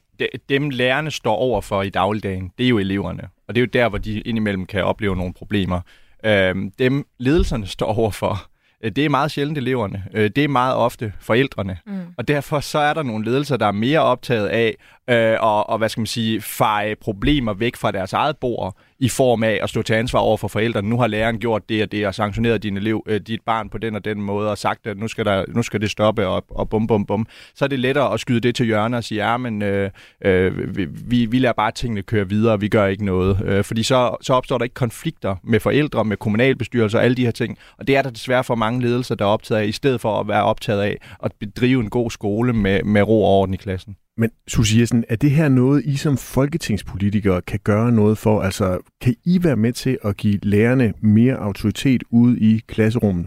[0.49, 3.23] dem lærerne står over for i dagligdagen, det er jo eleverne.
[3.49, 5.81] Og det er jo der, hvor de indimellem kan opleve nogle problemer.
[6.25, 8.51] Øh, dem ledelserne står over for,
[8.85, 10.05] Øh, det er meget sjældent eleverne.
[10.15, 11.79] Øh, det er meget ofte forældrene.
[11.87, 12.01] Mm.
[12.17, 14.77] Og derfor så er der nogle ledelser, der er mere optaget af
[15.11, 19.09] øh, og, og hvad skal man sige, feje problemer væk fra deres eget bord i
[19.09, 20.89] form af at stå til ansvar over for forældrene.
[20.89, 23.79] Nu har læreren gjort det og det og sanktioneret din elev, øh, dit barn på
[23.79, 26.45] den og den måde og sagt, at nu skal, der, nu skal det stoppe og,
[26.51, 27.27] og bum bum bum.
[27.55, 29.91] Så er det lettere at skyde det til hjørne og sige, ja, men øh,
[30.25, 30.77] øh,
[31.11, 33.43] vi, vi lader bare tingene køre videre, vi gør ikke noget.
[33.45, 37.25] Øh, fordi så, så opstår der ikke konflikter med forældre, med kommunalbestyrelser og alle de
[37.25, 37.59] her ting.
[37.79, 40.21] Og det er der desværre for mange ledelser, der er optaget af, i stedet for
[40.21, 43.57] at være optaget af at bedrive en god skole med, med ro og orden i
[43.57, 43.97] klassen.
[44.17, 48.43] Men Susie Jessen, er det her noget, I som folketingspolitikere kan gøre noget for?
[48.43, 53.27] Altså, kan I være med til at give lærerne mere autoritet ude i klasserummet?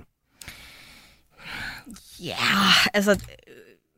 [2.23, 2.35] Ja,
[2.93, 3.23] altså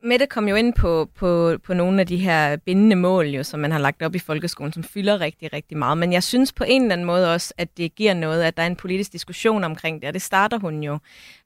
[0.02, 3.60] Mette kom jo ind på, på, på nogle af de her bindende mål, jo, som
[3.60, 5.98] man har lagt op i folkeskolen, som fylder rigtig, rigtig meget.
[5.98, 8.62] Men jeg synes på en eller anden måde også, at det giver noget, at der
[8.62, 10.98] er en politisk diskussion omkring det, og det starter hun jo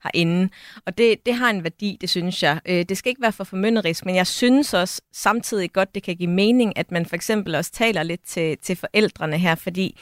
[0.03, 0.49] herinde.
[0.87, 2.61] Og det, det har en værdi, det synes jeg.
[2.67, 6.17] Øh, det skal ikke være for formynderisk, men jeg synes også samtidig godt, det kan
[6.17, 10.01] give mening, at man for eksempel også taler lidt til, til forældrene her, fordi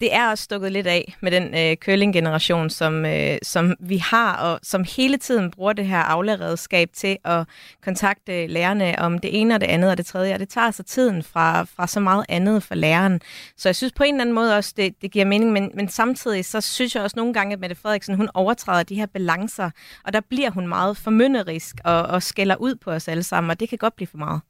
[0.00, 4.36] det er også stukket lidt af med den øh, curling-generation, som, øh, som vi har,
[4.36, 7.46] og som hele tiden bruger det her aflaredskab til at
[7.82, 10.82] kontakte lærerne om det ene og det andet og det tredje, og det tager så
[10.82, 13.20] tiden fra, fra så meget andet for læreren.
[13.56, 15.88] Så jeg synes på en eller anden måde også, det, det giver mening, men, men
[15.88, 19.70] samtidig så synes jeg også nogle gange, at Mette Frederiksen, hun overtræder de her balancer,
[20.04, 23.60] og der bliver hun meget formynderisk og, og skælder ud på os alle sammen, og
[23.60, 24.40] det kan godt blive for meget.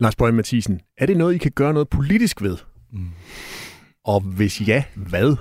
[0.00, 2.56] Lars Bøge Mathisen, er det noget, I kan gøre noget politisk ved?
[2.92, 3.10] Mm.
[4.04, 5.36] Og hvis ja, hvad?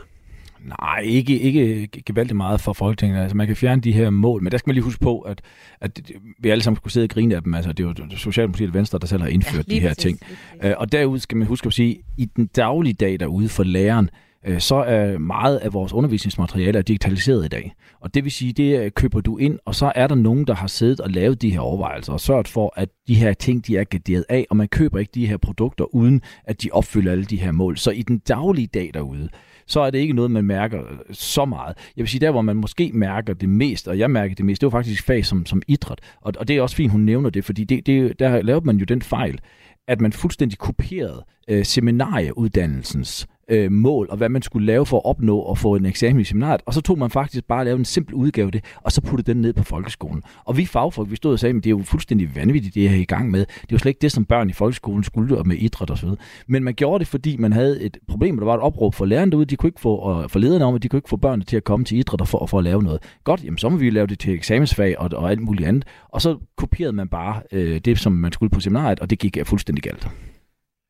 [0.63, 3.21] Nej, ikke, ikke gevaldigt meget for Folketinget.
[3.21, 5.41] Altså, man kan fjerne de her mål, men der skal man lige huske på, at,
[5.81, 6.01] at
[6.39, 7.53] vi alle sammen skulle sidde og grine af dem.
[7.53, 10.03] Altså, det er jo Socialdemokratiet og Venstre, der selv har indført ja, de her præcis,
[10.03, 10.19] ting.
[10.65, 13.63] Uh, og derude skal man huske at sige, at i den daglige dag derude for
[13.63, 14.09] læreren,
[14.45, 17.73] Øh, så er meget af vores undervisningsmateriale digitaliseret i dag.
[18.01, 20.67] Og det vil sige, det køber du ind, og så er der nogen, der har
[20.67, 23.83] siddet og lavet de her overvejelser og sørget for, at de her ting, de er
[23.83, 27.37] garderet af, og man køber ikke de her produkter, uden at de opfylder alle de
[27.37, 27.77] her mål.
[27.77, 29.29] Så i den daglige dag derude,
[29.67, 31.77] så er det ikke noget, man mærker øh, så meget.
[31.97, 34.61] Jeg vil sige, der hvor man måske mærker det mest, og jeg mærker det mest,
[34.61, 35.99] det var faktisk fag som, som idræt.
[36.21, 38.77] Og, og det er også fint, hun nævner det, fordi det, det, der lavede man
[38.77, 39.39] jo den fejl,
[39.87, 45.05] at man fuldstændig kopierede øh, seminarieuddannelsens øh, mål, og hvad man skulle lave for at
[45.05, 46.61] opnå og få en eksamen i seminariet.
[46.65, 49.33] Og så tog man faktisk bare lave en simpel udgave af det, og så puttede
[49.33, 50.23] den ned på folkeskolen.
[50.45, 52.95] Og vi fagfolk, vi stod og sagde, at det er jo fuldstændig vanvittigt, det er
[52.95, 53.39] i gang med.
[53.39, 56.17] Det er jo slet ikke det, som børn i folkeskolen skulle og med idræt og.
[56.47, 59.31] Men man gjorde det, fordi man havde et problem, der var et opråb for lærerne
[59.31, 59.45] derude.
[59.45, 61.57] De kunne ikke få, og for lederne om, at de kunne ikke få børnene til
[61.57, 62.99] at komme til idræt og for, og for at lave noget.
[63.23, 65.85] Godt, jamen så må vi lave det til eksamensfag og, og alt muligt andet.
[66.09, 69.37] Og så kopierede man bare øh, det, som man skulle på seminariet, og det gik
[69.45, 70.07] fuldstændig galt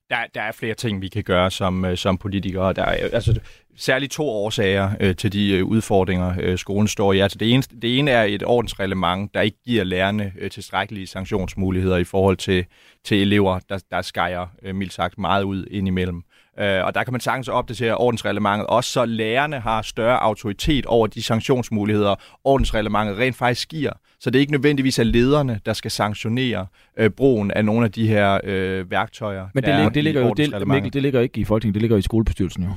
[0.10, 2.74] der, der er flere ting, vi kan gøre som, øh, som politikere.
[2.74, 3.40] Der er altså,
[3.78, 7.20] særligt to årsager øh, til de øh, udfordringer, øh, skolen står i.
[7.20, 11.98] Altså, det, ene, det ene er et ordensreglement, der ikke giver lærerne øh, tilstrækkelige sanktionsmuligheder
[11.98, 12.66] i forhold til,
[13.04, 16.24] til elever, der, der skejer øh, mildt sagt meget ud indimellem.
[16.60, 21.08] Øh, og der kan man sagtens opdatere ordensreglementet, også så lærerne har større autoritet over
[21.08, 23.92] de sanktionsmuligheder, ordensreglementet rent faktisk giver.
[24.20, 26.66] Så det er ikke nødvendigvis er lederne, der skal sanktionere
[26.98, 29.48] øh, brugen af nogle af de her øh, værktøjer.
[29.54, 31.98] Men det, lig, det, ligger jo, det, Mikkel, det ligger ikke i Folketinget, det ligger
[31.98, 32.70] i skolebestyrelsen jo.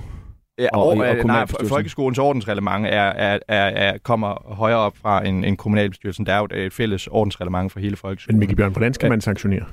[0.59, 4.97] Ja, og, og, og, og nej, folkeskolens ordensreglement er, er, er, er, kommer højere op
[4.97, 6.25] fra en, en kommunalbestyrelse.
[6.25, 8.37] Der er jo et fælles ordensreglement for hele folkeskolen.
[8.37, 9.65] Men Mikkel Bjørn, hvordan skal man sanktionere?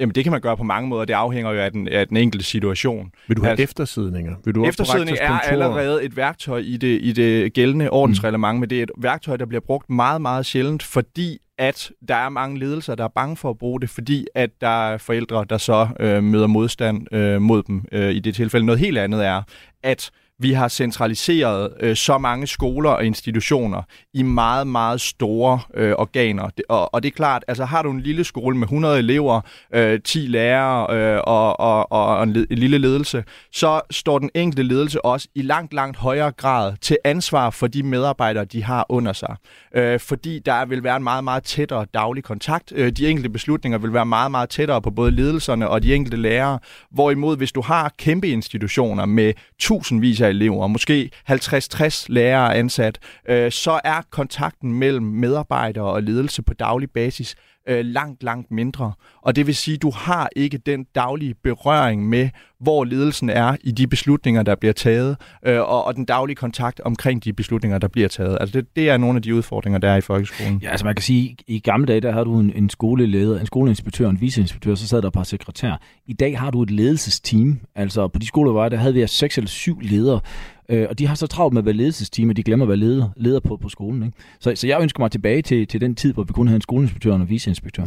[0.00, 1.04] Jamen, det kan man gøre på mange måder.
[1.04, 3.10] Det afhænger jo af den, af den enkelte situation.
[3.28, 4.34] Vil du have altså, eftersidninger?
[4.44, 8.60] Vil du eftersidning er allerede et værktøj i det, i det gældende ordensreglement, mm.
[8.60, 12.28] men det er et værktøj, der bliver brugt meget, meget sjældent, fordi at der er
[12.28, 15.58] mange ledelser, der er bange for at bruge det, fordi at der er forældre, der
[15.58, 18.66] så øh, møder modstand øh, mod dem øh, i det tilfælde.
[18.66, 19.42] Noget helt andet er,
[19.82, 23.82] at vi har centraliseret øh, så mange skoler og institutioner
[24.14, 26.50] i meget, meget store øh, organer.
[26.68, 29.40] Og, og det er klart, altså har du en lille skole med 100 elever,
[29.74, 34.62] øh, 10 lærere øh, og, og, og en, en lille ledelse, så står den enkelte
[34.62, 39.12] ledelse også i langt, langt højere grad til ansvar for de medarbejdere, de har under
[39.12, 39.36] sig.
[39.74, 42.72] Øh, fordi der vil være en meget, meget tættere daglig kontakt.
[42.76, 46.16] Øh, de enkelte beslutninger vil være meget, meget tættere på både ledelserne og de enkelte
[46.16, 46.58] lærere.
[46.90, 52.98] Hvorimod, hvis du har kæmpe institutioner med tusindvis af af elever, måske 50-60 lærere ansat,
[53.28, 57.36] øh, så er kontakten mellem medarbejdere og ledelse på daglig basis
[57.68, 58.92] øh, langt, langt mindre.
[59.22, 62.28] Og det vil sige, at du har ikke den daglige berøring med,
[62.60, 66.80] hvor ledelsen er i de beslutninger, der bliver taget, øh, og, og den daglige kontakt
[66.80, 68.38] omkring de beslutninger, der bliver taget.
[68.40, 70.58] Altså det, det er nogle af de udfordringer, der er i folkeskolen.
[70.62, 73.46] Ja, altså man kan sige, i gamle dage, der havde du en, en skoleleder, en
[73.46, 75.80] skoleinspektør, en viceinspektør, så sad der et par sekretær.
[76.06, 77.60] I dag har du et ledelsesteam.
[77.74, 80.20] Altså på de skoler, der havde vi seks eller syv ledere,
[80.68, 82.76] Øh, og de har så travlt med at være ledelsesteam, at de glemmer at være
[82.76, 84.02] leder, leder på, på skolen.
[84.02, 84.18] Ikke?
[84.40, 86.62] Så, så jeg ønsker mig tilbage til, til den tid, hvor vi kun havde en
[86.62, 87.84] skoleinspektør og en viceinspektør.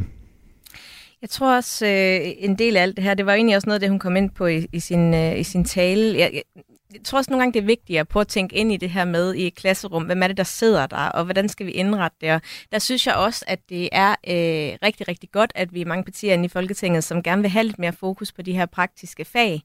[1.22, 3.76] Jeg tror også, øh, en del af alt det her, det var egentlig også noget
[3.76, 6.20] af det, hun kom ind på i, i, sin, øh, i sin tale.
[6.20, 6.41] Jeg, jeg
[6.93, 8.89] jeg tror også nogle gange, det er vigtigt at prøve at tænke ind i det
[8.89, 10.04] her med i et klasserum.
[10.04, 12.32] Hvem er det, der sidder der, og hvordan skal vi indrette det?
[12.32, 15.86] Og der synes jeg også, at det er øh, rigtig, rigtig godt, at vi er
[15.86, 18.65] mange partier inde i Folketinget, som gerne vil have lidt mere fokus på de her
[18.65, 19.62] praktiske fag.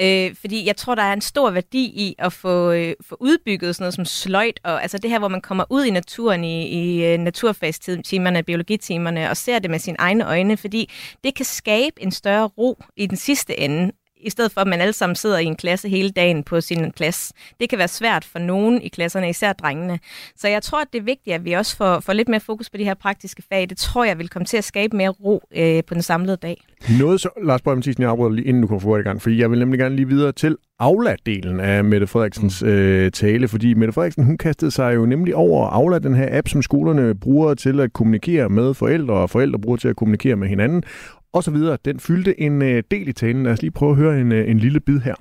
[0.00, 3.74] Øh, fordi jeg tror, der er en stor værdi i at få, øh, få udbygget
[3.76, 6.68] sådan noget som sløjt, og altså det her, hvor man kommer ud i naturen i,
[6.68, 10.92] i øh, naturfagstimerne, biologitimerne, og ser det med sine egne øjne, fordi
[11.24, 13.92] det kan skabe en større ro i den sidste ende
[14.26, 16.92] i stedet for at man alle sammen sidder i en klasse hele dagen på sin
[16.92, 17.32] plads.
[17.60, 19.98] Det kan være svært for nogen i klasserne, især drengene.
[20.36, 22.70] Så jeg tror, at det er vigtigt, at vi også får, får lidt mere fokus
[22.70, 23.68] på de her praktiske fag.
[23.70, 26.62] Det tror jeg vil komme til at skabe mere ro øh, på den samlede dag.
[26.98, 29.40] Noget så, Lars Bøge Mathisen, jeg afbryder lige inden du kommer få i gang, fordi
[29.40, 32.68] jeg vil nemlig gerne lige videre til Aula-delen af Mette Frederiksens mm.
[32.68, 36.48] øh, tale, fordi Mette Frederiksen, hun kastede sig jo nemlig over Aula, den her app,
[36.48, 40.48] som skolerne bruger til at kommunikere med forældre, og forældre bruger til at kommunikere med
[40.48, 40.82] hinanden
[41.36, 41.78] og så videre.
[41.84, 43.42] Den fyldte en øh, del i talen.
[43.42, 45.14] Lad os lige prøve at høre en, øh, en lille bid her.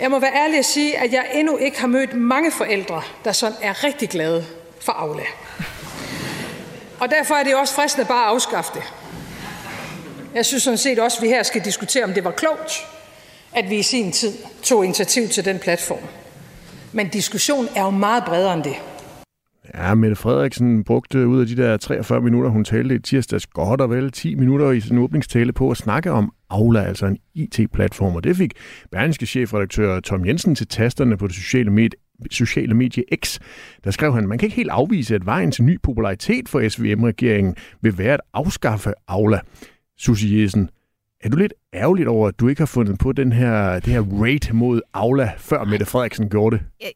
[0.00, 3.32] Jeg må være ærlig at sige, at jeg endnu ikke har mødt mange forældre, der
[3.32, 4.44] sådan er rigtig glade
[4.80, 5.22] for Aula.
[7.00, 8.82] Og derfor er det også fristende bare at afskaffe det.
[10.34, 12.72] Jeg synes sådan set også, at vi her skal diskutere, om det var klogt,
[13.52, 14.32] at vi i sin tid
[14.62, 16.02] tog initiativ til den platform.
[16.92, 18.76] Men diskussion er jo meget bredere end det.
[19.74, 23.80] Ja, Mette Frederiksen brugte ud af de der 43 minutter, hun talte i tirsdags, godt
[23.80, 28.16] og vel 10 minutter i sin åbningstale på at snakke om Aula, altså en IT-platform.
[28.16, 28.52] Og det fik
[28.90, 31.98] Berlingske chefredaktør Tom Jensen til tasterne på det sociale medie,
[32.30, 33.38] sociale medie X.
[33.84, 37.56] Der skrev han, man kan ikke helt afvise, at vejen til ny popularitet for SVM-regeringen
[37.80, 39.40] vil være at afskaffe Aula.
[39.98, 40.70] Susie Jessen,
[41.20, 44.02] er du lidt ærgerligt over, at du ikke har fundet på den her, det her
[44.02, 46.64] raid mod Aula, før Mette Frederiksen gjorde det?
[46.80, 46.92] jeg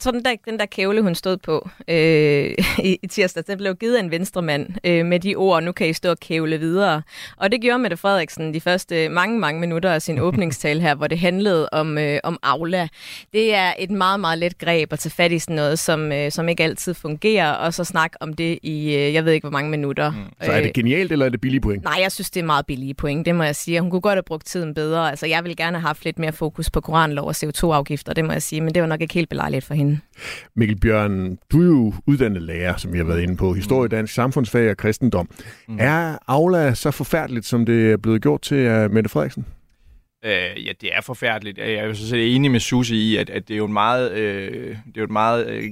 [0.00, 3.76] tror, den der, den der kævle, hun stod på øh, i, i tirsdag, den blev
[3.76, 7.02] givet af en venstremand øh, med de ord, nu kan I stå og kævle videre.
[7.36, 11.06] Og det gjorde Mette Frederiksen de første mange, mange minutter af sin åbningstale her, hvor
[11.06, 12.88] det handlede om, øh, om Aula.
[13.32, 16.32] Det er et meget, meget let greb at tage fat i sådan noget, som, øh,
[16.32, 19.52] som ikke altid fungerer, og så snakke om det i, øh, jeg ved ikke, hvor
[19.52, 20.10] mange minutter.
[20.10, 20.16] Mm.
[20.42, 21.84] Så er det øh, genialt, eller er det billige point?
[21.84, 23.80] Nej, jeg synes, det er meget billige point, det må jeg sige.
[23.80, 25.10] Hun kunne godt have brugt tiden bedre.
[25.10, 28.32] Altså, jeg vil gerne have haft lidt mere fokus på koranlov og CO2-afgifter, det må
[28.32, 29.98] jeg sige, men det var nok ikke helt belejligt for hende.
[30.56, 33.52] Mikkel Bjørn, du er jo uddannet lærer, som vi har været inde på.
[33.52, 35.30] Historie, dansk samfundsfag og kristendom.
[35.68, 35.76] Mm.
[35.80, 39.46] Er Aula så forfærdeligt, som det er blevet gjort til Mette Frederiksen?
[40.24, 41.58] Øh, ja, det er forfærdeligt.
[41.58, 44.12] Jeg er jo så enig med Susie i, at, at det er jo en meget,
[44.12, 45.64] øh, det er jo et meget, øh,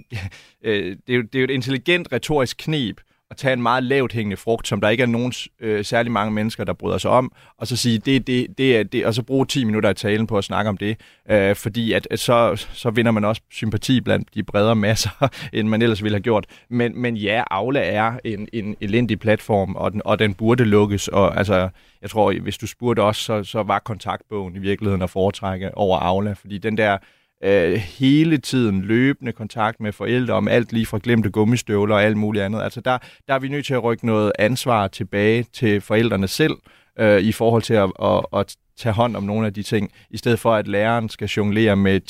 [0.65, 3.85] øh, det, er jo, det er jo et intelligent retorisk knep at tage en meget
[3.85, 7.11] lavt hængende frugt, som der ikke er nogen øh, særlig mange mennesker, der bryder sig
[7.11, 9.97] om, og så sige, det, det, det er det, og så bruge 10 minutter af
[9.97, 13.43] talen på at snakke om det, øh, fordi at, at så, så vinder man også
[13.51, 16.47] sympati blandt de bredere masser, end man ellers ville have gjort.
[16.69, 21.09] Men, men ja, Aula er en, en elendig platform, og den, og den burde lukkes,
[21.09, 21.69] og altså,
[22.03, 25.99] jeg tror, hvis du spurgte os, så, så var kontaktbogen i virkeligheden at foretrække over
[25.99, 26.99] Aula, fordi den der
[27.45, 32.17] øh, hele tiden løbende kontakt med forældre om alt lige fra glemte gummistøvler og alt
[32.17, 32.63] muligt andet.
[32.63, 32.99] Altså der,
[33.29, 36.55] der er vi nødt til at rykke noget ansvar tilbage til forældrene selv
[36.99, 40.17] øh, i forhold til at, at, at tage hånd om nogle af de ting, i
[40.17, 42.01] stedet for at læreren skal jonglere med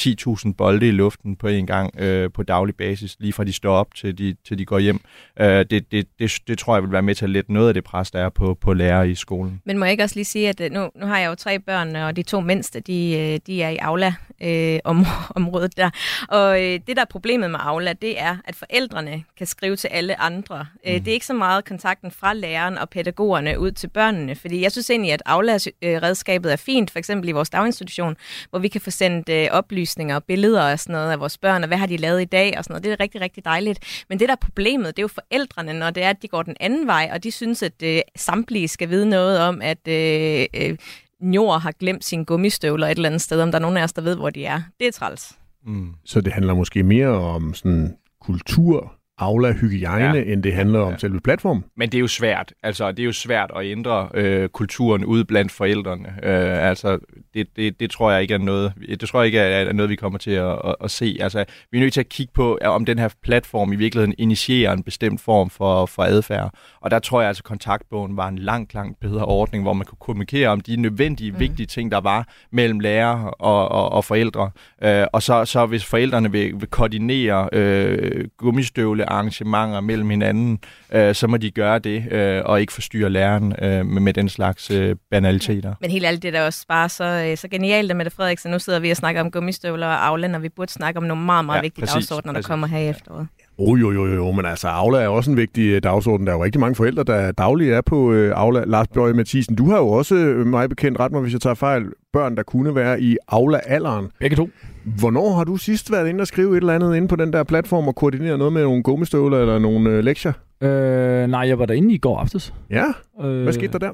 [0.47, 3.75] 10.000 bolde i luften på en gang øh, på daglig basis, lige fra de står
[3.75, 5.01] op til de, til de går hjem.
[5.41, 7.75] Øh, det, det, det, det tror jeg vil være med til at lette noget af
[7.75, 9.63] det pres, der er på, på lærere i skolen.
[9.65, 11.59] Men må jeg ikke også lige sige, at øh, nu, nu har jeg jo tre
[11.59, 15.07] børn, og de to mindste, de, øh, de er i Aula øh, om,
[15.37, 15.91] området der.
[16.29, 19.89] Og øh, det, der er problemet med Aula, det er, at forældrene kan skrive til
[19.89, 20.67] alle andre.
[20.87, 21.05] Øh, mm.
[21.05, 24.73] Det er ikke så meget kontakten fra læreren og pædagogerne ud til børnene, fordi jeg
[24.73, 28.17] synes egentlig, at Aula-redskabet er fint, for eksempel i vores daginstitution,
[28.51, 31.63] hvor vi kan få sendt øh, oplysninger og billeder og sådan noget af vores børn,
[31.63, 32.85] og hvad har de lavet i dag og sådan noget.
[32.85, 34.05] Det er rigtig, rigtig dejligt.
[34.09, 36.43] Men det, der er problemet, det er jo forældrene, når det er, at de går
[36.43, 40.47] den anden vej, og de synes, at øh, samtlige skal vide noget om, at øh,
[40.55, 40.77] øh,
[41.21, 43.93] Njord har glemt sine gummistøvler et eller andet sted, om der er nogen af os,
[43.93, 44.63] der ved, hvor de er.
[44.81, 45.33] Det er træls.
[45.67, 45.95] Mm.
[46.05, 50.33] Så det handler måske mere om sådan kultur, Aula-hygiejne, ja.
[50.33, 50.99] end det handler om ja.
[50.99, 51.65] selve platformen.
[51.77, 52.53] Men det er jo svært.
[52.63, 56.09] Altså, det er jo svært at ændre øh, kulturen ude blandt forældrene.
[56.23, 56.99] Øh, altså,
[57.35, 59.97] det, det, det tror jeg ikke er noget, det tror jeg ikke er, noget, vi
[59.97, 61.17] kommer til at, at, at se.
[61.21, 64.73] Altså, vi er nødt til at kigge på, om den her platform i virkeligheden initierer
[64.73, 66.55] en bestemt form for, for adfærd.
[66.83, 69.87] Og der tror jeg altså, at kontaktbogen var en langt, langt bedre ordning, hvor man
[69.87, 71.39] kunne kommunikere om de nødvendige, mm.
[71.39, 74.51] vigtige ting, der var mellem lærer og, og, og forældre.
[74.83, 80.59] Øh, og så, så hvis forældrene vil, vil koordinere øh, gummistøvle arrangementer mellem hinanden,
[80.93, 84.29] øh, så må de gøre det, øh, og ikke forstyrre læreren øh, med, med den
[84.29, 85.75] slags øh, banaliteter.
[85.81, 88.51] Men helt ærligt, det er da også bare så, øh, så genialt, at Mette Frederiksen,
[88.51, 91.45] nu sidder vi og snakker om gummistøvler og og vi burde snakke om nogle meget,
[91.45, 92.47] meget ja, vigtige præcis, dagsordner, der præcis.
[92.47, 93.29] kommer her i efteråret.
[93.63, 96.27] Oh, jo, jo, jo, men altså Aula er også en vigtig øh, dagsorden.
[96.27, 98.65] Der er jo rigtig mange forældre, der dagligt er på øh, Aula.
[98.65, 101.55] Lars Bjørge Mathisen, du har jo også, øh, mig bekendt, ret mig, hvis jeg tager
[101.55, 104.11] fejl, børn, der kunne være i Aula-alderen.
[104.21, 104.49] Begge to.
[104.85, 107.45] Hvornår har du sidst været inde og skrive et eller andet inde på den der
[107.45, 110.33] platform og koordinere noget med nogle gummistøvler eller nogle øh, lektier?
[110.61, 112.55] Øh, nej, jeg var derinde i går aftes.
[112.71, 112.85] Ja?
[113.25, 113.93] Øh, Hvad skete der der?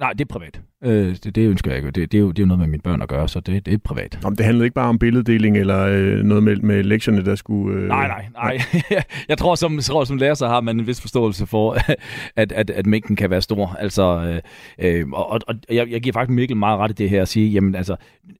[0.00, 0.60] Nej, det er privat.
[0.84, 1.90] Øh, det, det ønsker jeg ikke.
[1.90, 3.66] Det, det, er jo, det er jo noget med mine børn at gøre, så det,
[3.66, 4.18] det er privat.
[4.24, 7.80] Om det handlede ikke bare om billeddeling eller øh, noget med, med lektierne, der skulle...
[7.80, 7.88] Øh...
[7.88, 8.58] Nej, nej, nej.
[9.28, 11.76] jeg tror, som, tror, som lærer, så har man en vis forståelse for,
[12.36, 13.76] at, at, at mængden kan være stor.
[13.78, 14.40] Altså,
[14.78, 17.28] øh, øh, og, og jeg, jeg giver faktisk Mikkel meget ret i det her at
[17.28, 17.96] sige, jamen altså,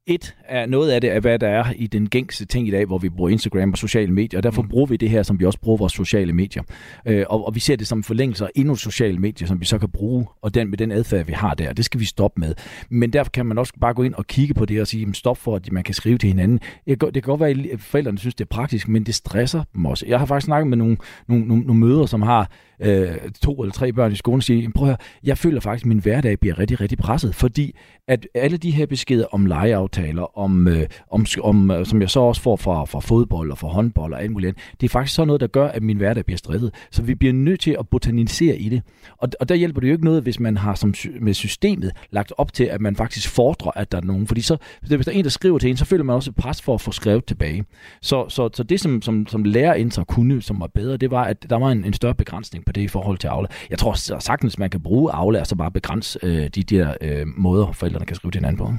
[0.07, 2.87] et er noget af det, er, hvad der er i den gængse ting i dag,
[2.87, 4.69] hvor vi bruger Instagram og sociale medier, og derfor mm.
[4.69, 6.63] bruger vi det her, som vi også bruger vores sociale medier.
[7.07, 9.79] Øh, og, og vi ser det som forlængelse af endnu sociale medier, som vi så
[9.79, 12.55] kan bruge, og den, med den adfærd, vi har der, det skal vi stoppe med.
[12.91, 15.39] Men derfor kan man også bare gå ind og kigge på det og sige, stop
[15.39, 16.61] for, at man kan skrive til hinanden.
[16.87, 20.05] Det kan godt være, at forældrene synes, det er praktisk, men det stresser dem også.
[20.09, 20.97] Jeg har faktisk snakket med nogle,
[21.29, 23.09] nogle, nogle, nogle møder, som har øh,
[23.43, 25.89] to eller tre børn i skolen, sige, siger, prøv at høre, jeg føler faktisk, at
[25.89, 27.75] min hverdag bliver rigtig, rigtig presset, fordi
[28.09, 32.21] at alle de her beskeder om legeaftaler, om, øh, om, om, øh, som jeg så
[32.21, 35.15] også får fra, fra fodbold og fra håndbold og alt muligt andet, det er faktisk
[35.15, 36.75] sådan noget, der gør, at min hverdag bliver stresset.
[36.91, 38.83] Så vi bliver nødt til at botanisere i det.
[39.19, 42.33] Og, og der hjælper det jo ikke noget, hvis man har som, med systemet lagt
[42.39, 44.27] op til, at man faktisk fordrer, at der er nogen.
[44.27, 46.37] Fordi så, hvis der er en, der skriver til en, så føler man også et
[46.37, 47.65] pres for at få skrevet tilbage.
[48.03, 51.47] Så, så, så det, som, som, som lærer kunne, som var bedre, det var, at
[51.51, 53.49] der var en, en større begrænsning på det i forhold til Aula.
[53.71, 57.27] Jeg tror sagtens, man kan bruge Aula, og så bare begrænse øh, de der øh,
[57.27, 58.73] måder, forældrene kan skrive til hinanden på.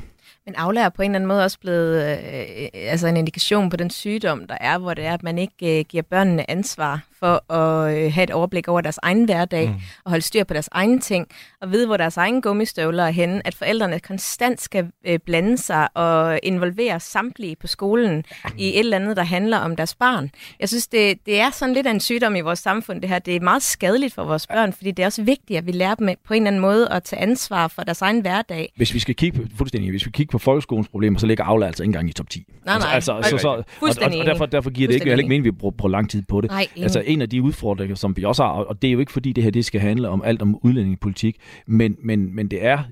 [0.46, 3.70] Men Aula er på en eller anden måde også blevet øh, øh, altså en indikation
[3.70, 7.00] på den sygdom, der er, hvor det er, at man ikke øh, giver børnene ansvar
[7.20, 9.76] for at øh, have et overblik over deres egen hverdag, mm.
[10.06, 11.28] og holde styr på deres egne ting,
[11.62, 15.98] og vide, hvor deres egen gummistøvler er henne, at forældrene konstant skal øh, blande sig
[15.98, 18.24] og involvere samtlige på skolen
[18.58, 20.30] i et eller andet, der handler om deres barn.
[20.60, 23.20] Jeg synes, det, det er sådan lidt af en sygdom i vores samfund, det her.
[23.20, 25.96] Det er meget skadeligt for vores børn, fordi det er også vigtigt, at vi lærer
[25.96, 28.74] dem på en eller anden måde at tage ansvar for deres egen hverdag.
[28.76, 31.66] Hvis vi skal kigge på, fuldstændig, hvis vi kigger på folkeskolens problemer, så ligger Aula
[31.66, 32.46] altså ikke engang i top 10.
[32.66, 32.88] Nej, nej.
[32.94, 35.46] Altså, altså, så, så, og, og, og, derfor, derfor giver det ikke, ikke mening, at
[35.46, 36.50] vi bruger, bruger lang tid på det.
[36.50, 39.12] Nej, altså, en af de udfordringer, som vi også har, og det er jo ikke
[39.12, 42.84] fordi det her det skal handle om alt om udlændingepolitik, men, men, men det er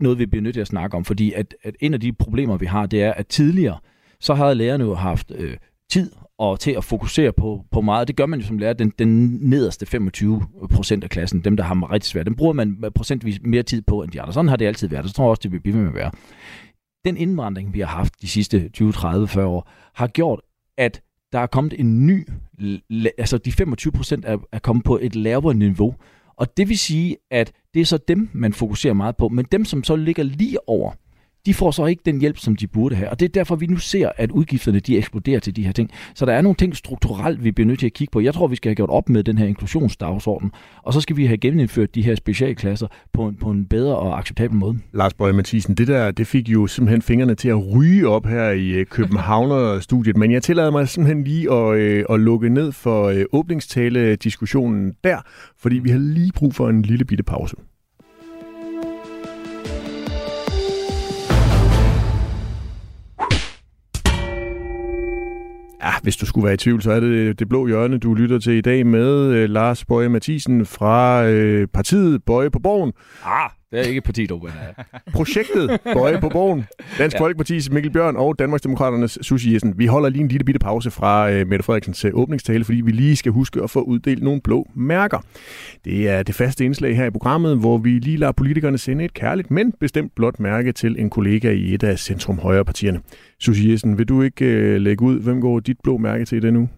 [0.00, 2.56] noget, vi bliver nødt til at snakke om, fordi at, at en af de problemer,
[2.56, 3.78] vi har, det er, at tidligere,
[4.20, 5.56] så havde lærerne jo haft øh,
[5.90, 8.08] tid og til at fokusere på, på meget.
[8.08, 8.72] Det gør man jo som lærer.
[8.72, 10.42] Den, den nederste 25
[10.74, 14.02] procent af klassen, dem der har rigtig svært, dem bruger man procentvis mere tid på
[14.02, 14.32] end de andre.
[14.32, 15.94] Sådan har det altid været, og så tror jeg også, det vil blive med at
[15.94, 16.10] være.
[17.04, 20.40] Den indvandring, vi har haft de sidste 20, 30, 40 år, har gjort,
[20.78, 21.02] at
[21.34, 22.28] der er kommet en ny,
[23.18, 25.94] altså de 25 procent er, er kommet på et lavere niveau.
[26.36, 29.28] Og det vil sige, at det er så dem, man fokuserer meget på.
[29.28, 30.92] Men dem, som så ligger lige over,
[31.46, 33.10] de får så ikke den hjælp, som de burde have.
[33.10, 35.90] Og det er derfor, vi nu ser, at udgifterne de eksploderer til de her ting.
[36.14, 38.20] Så der er nogle ting strukturelt, vi bliver nødt til at kigge på.
[38.20, 40.50] Jeg tror, vi skal have gjort op med den her inklusionsdagsorden,
[40.82, 44.18] og så skal vi have genindført de her specialklasser på en, på en bedre og
[44.18, 44.78] acceptabel måde.
[44.92, 48.50] Lars Bøge Mathisen, det der det fik jo simpelthen fingrene til at ryge op her
[48.50, 53.04] i øh, Københavner-studiet, men jeg tillader mig simpelthen lige at, øh, at lukke ned for
[53.04, 55.18] øh, åbningstale-diskussionen der,
[55.58, 57.56] fordi vi har lige brug for en lille bitte pause.
[65.84, 68.38] Ja, hvis du skulle være i tvivl, så er det det blå hjørne, du lytter
[68.38, 72.92] til i dag med øh, Lars Bøje Mathisen fra øh, partiet Bøje på Borgen.
[73.24, 74.48] Ah, det er ikke et parti, dog.
[75.12, 76.64] Projektet Bøje på Borgen.
[76.98, 77.28] Dansk ja.
[77.28, 79.74] Folkeparti's Mikkel Bjørn og Danmarksdemokraternes Susie Jessen.
[79.78, 82.90] Vi holder lige en lille bitte pause fra øh, Mette Frederiksens øh, åbningstale, fordi vi
[82.90, 85.18] lige skal huske at få uddelt nogle blå mærker.
[85.84, 89.14] Det er det faste indslag her i programmet, hvor vi lige lader politikerne sende et
[89.14, 93.00] kærligt, men bestemt blåt mærke til en kollega i et af centrum højre partierne.
[93.40, 96.52] Susie Jessen, vil du ikke øh, lægge ud, hvem går dit blå mærke til det
[96.52, 96.68] nu?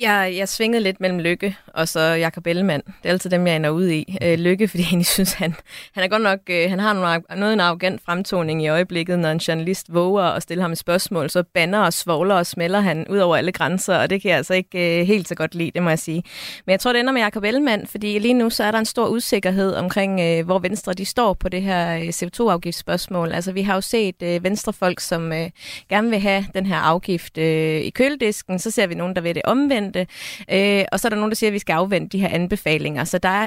[0.00, 2.82] Jeg, jeg svingede lidt mellem Lykke og så Jakob Ellemann.
[2.86, 4.16] Det er altid dem, jeg ender ud i.
[4.22, 5.54] Øh, Lykke, fordi jeg synes, han,
[5.92, 9.30] han er godt nok, øh, han har noget, noget en arrogant fremtoning i øjeblikket, når
[9.30, 13.06] en journalist våger at stille ham et spørgsmål, så banner og svogler og smelter han
[13.08, 15.70] ud over alle grænser, og det kan jeg altså ikke øh, helt så godt lide,
[15.74, 16.22] det må jeg sige.
[16.66, 18.84] Men jeg tror, det ender med Jakob Ellemann, fordi lige nu så er der en
[18.84, 23.32] stor usikkerhed omkring, øh, hvor Venstre de står på det her øh, CO2-afgiftsspørgsmål.
[23.32, 25.50] Altså, vi har jo set øh, venstrefolk, som øh,
[25.88, 29.34] gerne vil have den her afgift øh, i køledisken, så ser vi nogen, der vil
[29.34, 30.06] det omvendte,
[30.52, 33.04] øh, og så er der nogen, der siger, at vi skal afvente de her anbefalinger.
[33.04, 33.46] Så der er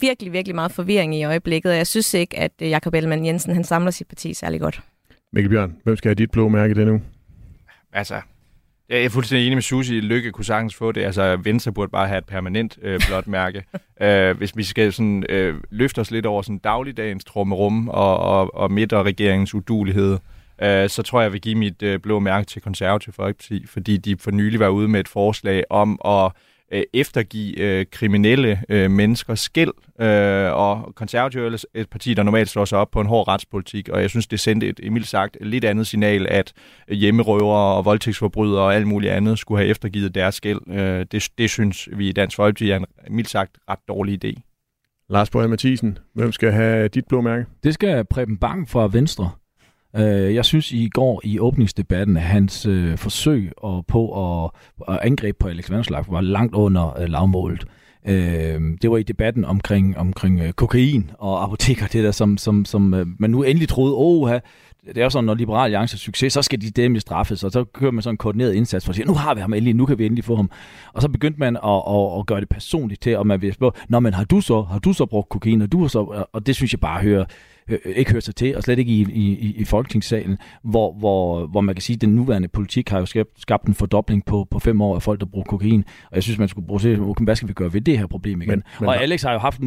[0.00, 3.54] virkelig, virkelig meget forvirring i øjeblikket, og jeg synes ikke, at øh, Jakob Ellemann Jensen
[3.54, 4.80] han samler sit parti særlig godt.
[5.32, 7.00] Mikkel Bjørn, hvem skal have dit blå mærke det nu?
[7.92, 8.20] Altså,
[8.88, 10.00] jeg er fuldstændig enig med Susi.
[10.00, 11.02] Lykke kunne sagtens få det.
[11.04, 13.64] Altså, Venstre burde bare have et permanent øh, blåt mærke.
[14.02, 18.54] øh, hvis vi skal sådan, øh, løfte os lidt over sådan dagligdagens trummerum og, og,
[18.54, 20.18] og midt- og regeringens udulighed, øh,
[20.88, 24.16] så tror jeg, jeg vil give mit øh, blå mærke til konservativ Folkeparti, fordi de
[24.16, 26.32] for nylig var ude med et forslag om at
[26.72, 32.48] øh, eftergive øh, kriminelle øh, mennesker skæld, øh, og konservativ er et parti, der normalt
[32.48, 35.36] slår sig op på en hård retspolitik, og jeg synes, det sendte et, mildt sagt,
[35.40, 36.52] lidt andet signal, at
[36.88, 40.60] hjemmerøvere og voldtægtsforbrydere og alt muligt andet skulle have eftergivet deres skæld.
[40.70, 44.40] Øh, det, det synes vi i Dansk Folkeparti er en mildt sagt ret dårlig idé.
[45.10, 47.46] Lars Borg Mathisen, hvem skal have dit blå mærke?
[47.62, 49.30] Det skal Preben Bang fra Venstre.
[49.96, 54.02] Øh, jeg synes i går i åbningsdebatten, at hans øh, forsøg og på
[54.44, 54.50] at,
[54.88, 57.64] at angribe på Alex Vanderslag var langt under øh, lavmålet.
[58.08, 62.64] Øh, det var i debatten omkring, omkring øh, kokain og apoteker, det der, som, som,
[62.64, 64.30] som øh, man nu endelig troede, åh,
[64.86, 67.50] det er jo sådan, når Liberal Alliance er succes, så skal de dem straffes, og
[67.50, 69.74] så kører man sådan en koordineret indsats for at sige, nu har vi ham endelig,
[69.74, 70.50] nu kan vi endelig få ham.
[70.92, 73.72] Og så begyndte man at, at, at gøre det personligt til, og man vil spørge,
[73.88, 76.46] nå, men har du så, har du så brugt kokain, og du har så, og
[76.46, 77.24] det synes jeg bare hører,
[77.68, 81.60] øh, ikke hører sig til, og slet ikke i, i, i Folketingssalen, hvor, hvor, hvor
[81.60, 84.58] man kan sige, at den nuværende politik har jo skabt, skabt en fordobling på, på
[84.58, 87.36] fem år af folk, der bruger kokain, og jeg synes, man skulle bruge til, hvad
[87.36, 88.50] skal vi gøre ved det her problem igen?
[88.50, 89.60] Men, men, og Alex har jo haft,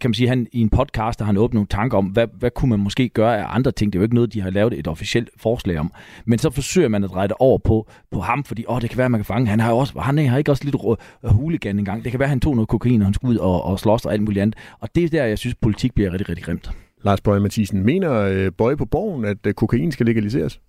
[0.00, 2.26] kan man sige, han i en podcast, der har han åbnet nogle tanker om, hvad,
[2.38, 3.92] hvad kunne man måske gøre af andre ting?
[3.92, 5.92] Det er jo ikke noget, de har lavet et officielt forslag om.
[6.24, 8.98] Men så forsøger man at dreje det over på, på ham, fordi åh, det kan
[8.98, 9.48] være, man kan fange.
[9.48, 10.76] Han har, jo også, han har ikke også lidt
[11.24, 12.04] huligan engang.
[12.04, 14.04] Det kan være, at han tog noget kokain, og han skulle ud og, og slås
[14.04, 14.58] og alt muligt andet.
[14.80, 16.70] Og det er der, jeg synes, politik bliver rigtig, rigtig grimt.
[17.04, 20.60] Lars Bøje Mathisen, mener øh, Bøje på borgen, at øh, kokain skal legaliseres?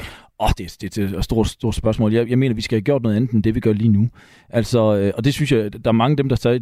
[0.00, 0.04] Åh,
[0.38, 2.12] oh, det, det, det er et stort, stort spørgsmål.
[2.12, 4.08] Jeg, jeg mener, vi skal have gjort noget andet end det, vi gør lige nu.
[4.48, 6.58] Altså, øh, og det synes jeg, der er mange af dem, der sagde,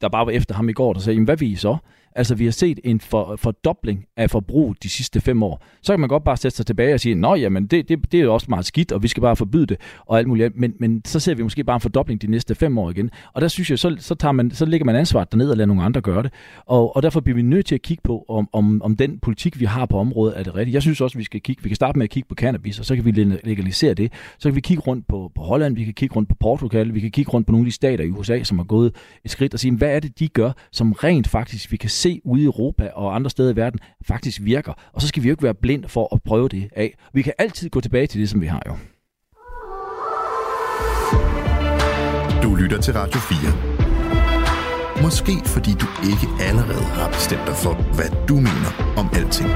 [0.00, 1.76] der bare var efter ham i går, der sagde, hvad vil I så?
[2.14, 5.64] Altså, vi har set en for, fordobling af forbrug de sidste fem år.
[5.82, 8.20] Så kan man godt bare sætte sig tilbage og sige, nå jamen, det, det, det
[8.20, 10.56] er jo også meget skidt, og vi skal bare forbyde det, og alt muligt.
[10.56, 13.10] Men, men så ser vi måske bare en fordobling de næste fem år igen.
[13.32, 15.66] Og der synes jeg, så, så, tager man, så lægger man ansvaret derned og lader
[15.66, 16.32] nogle andre gøre det.
[16.66, 19.60] Og, og derfor bliver vi nødt til at kigge på, om, om, om den politik,
[19.60, 20.74] vi har på området, er det rigtigt.
[20.74, 22.84] Jeg synes også, vi skal kigge, vi kan starte med at kigge på cannabis, og
[22.84, 23.10] så kan vi
[23.44, 24.12] legalisere det.
[24.38, 27.00] Så kan vi kigge rundt på, på Holland, vi kan kigge rundt på Portugal, vi
[27.00, 28.94] kan kigge rundt på nogle af de stater i USA, som har gået
[29.24, 32.20] et skridt og sige, hvad er det, de gør, som rent faktisk vi kan se
[32.24, 34.72] ude i Europa, og andre steder i verden faktisk virker.
[34.92, 36.94] Og så skal vi jo ikke være blind for at prøve det af.
[37.12, 38.74] Vi kan altid gå tilbage til det, som vi har jo.
[42.42, 45.02] Du lytter til Radio 4.
[45.02, 49.50] Måske fordi du ikke allerede har bestemt dig for, hvad du mener om alting.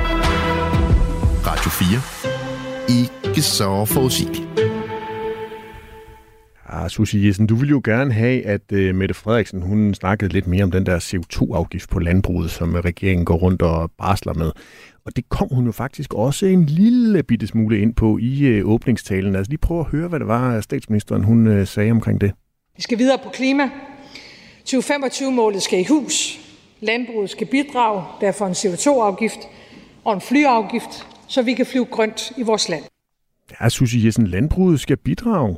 [1.46, 3.06] Radio 4.
[3.26, 4.75] Ikke så forudsigeligt.
[6.68, 10.46] Ah, Susie Jessen, du ville jo gerne have, at uh, Mette Frederiksen hun snakkede lidt
[10.46, 14.52] mere om den der CO2-afgift på landbruget, som regeringen går rundt og barsler med.
[15.04, 18.70] Og det kom hun jo faktisk også en lille bitte smule ind på i uh,
[18.70, 19.36] åbningstalen.
[19.36, 22.32] Altså lige prøve at høre, hvad det var, statsministeren hun uh, sagde omkring det.
[22.76, 23.70] Vi skal videre på klima.
[24.68, 26.40] 2025-målet skal i hus.
[26.80, 29.38] Landbruget skal bidrage, derfor en CO2-afgift
[30.04, 32.84] og en flyafgift, så vi kan flyve grønt i vores land.
[33.60, 35.56] Ja, Susie Jessen, landbruget skal bidrage.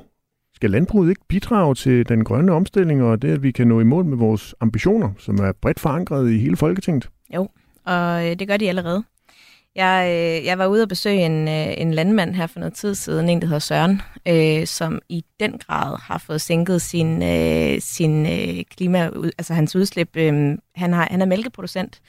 [0.59, 3.85] Skal landbruget ikke bidrage til den grønne omstilling og det, at vi kan nå i
[3.85, 7.09] mål med vores ambitioner, som er bredt forankret i hele Folketinget?
[7.35, 7.49] Jo,
[7.85, 9.05] og øh, det gør de allerede.
[9.77, 12.95] Jeg, øh, jeg var ude og besøge en, øh, en landmand her for noget tid
[12.95, 17.81] siden, en der hedder Søren, øh, som i den grad har fået sænket sin, øh,
[17.81, 20.17] sin øh, klima, altså hans udslip.
[20.17, 22.01] Øh, han, har, han er mælkeproducent,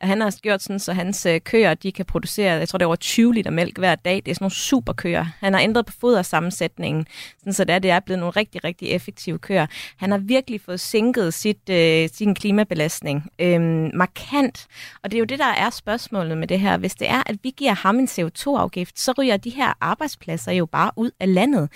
[0.00, 2.84] og han har gjort sådan, så hans øh, køer, de kan producere, jeg tror det
[2.84, 4.16] er over 20 liter mælk hver dag.
[4.16, 5.26] Det er sådan nogle super køer.
[5.40, 7.06] Han har ændret på fodersammensætningen,
[7.38, 9.66] sådan, så det er, det er blevet nogle rigtig, rigtig effektive køer.
[9.96, 13.60] Han har virkelig fået sænket sit, øh, sin klimabelastning øh,
[13.94, 14.66] markant,
[15.02, 16.76] og det er jo det, der er spørgsmålet med det her.
[16.76, 20.66] Hvis det er, at vi giver ham en CO2-afgift, så ryger de her arbejdspladser jo
[20.66, 21.68] bare ud af landet.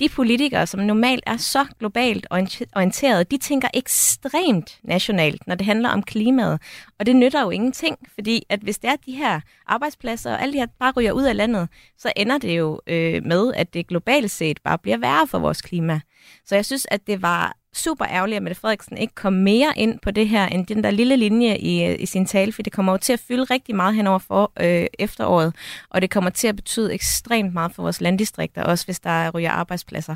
[0.00, 5.88] De politikere, som normalt er så globalt orienteret, de tænker ekstremt nationalt, når det handler
[5.94, 6.60] om klimaet.
[6.98, 10.52] Og det nytter jo ingenting, fordi at hvis det er de her arbejdspladser, og alle
[10.52, 11.68] de her bare ryger ud af landet,
[11.98, 15.62] så ender det jo øh, med, at det globalt set bare bliver værre for vores
[15.62, 16.00] klima.
[16.44, 19.98] Så jeg synes, at det var super ærgerligt, at Mette Frederiksen ikke kom mere ind
[20.02, 22.72] på det her, end den der lille linje i, øh, i sin tale, for det
[22.72, 25.54] kommer jo til at fylde rigtig meget henover for øh, efteråret,
[25.90, 29.50] og det kommer til at betyde ekstremt meget for vores landdistrikter, også hvis der ryger
[29.50, 30.14] arbejdspladser.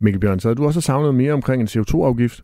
[0.00, 2.40] Mikkel Bjørn, så havde du også savnet mere omkring en CO2-afgift?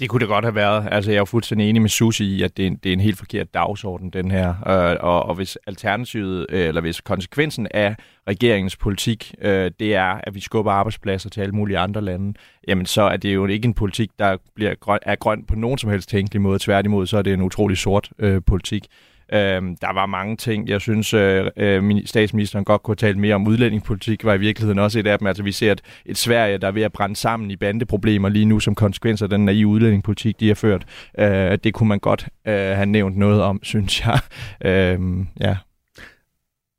[0.00, 0.88] Det kunne det godt have været.
[0.90, 2.92] Altså, jeg er jo fuldstændig enig med Susi i, at det er en, det er
[2.92, 4.48] en helt forkert dagsorden, den her.
[4.48, 7.96] Øh, og, og hvis alternativet, øh, eller hvis konsekvensen af
[8.28, 12.34] regeringens politik, øh, det er, at vi skubber arbejdspladser til alle mulige andre lande,
[12.68, 15.78] jamen så er det jo ikke en politik, der bliver grøn, er grøn på nogen
[15.78, 16.58] som helst tænkelig måde.
[16.58, 18.86] Tværtimod, så er det en utrolig sort øh, politik.
[19.32, 20.68] Øhm, der var mange ting.
[20.68, 24.98] Jeg synes, øh, øh, statsministeren godt kunne tale mere om udlændingepolitik, var i virkeligheden også
[24.98, 25.26] et af dem.
[25.26, 28.44] Altså, vi ser et, et Sverige, der er ved at brænde sammen i bandeproblemer lige
[28.44, 30.84] nu som konsekvens af den naive udlændingepolitik, de har ført.
[31.18, 34.18] Øh, det kunne man godt øh, have nævnt noget om, synes jeg.
[34.64, 35.00] Øh,
[35.40, 35.56] ja.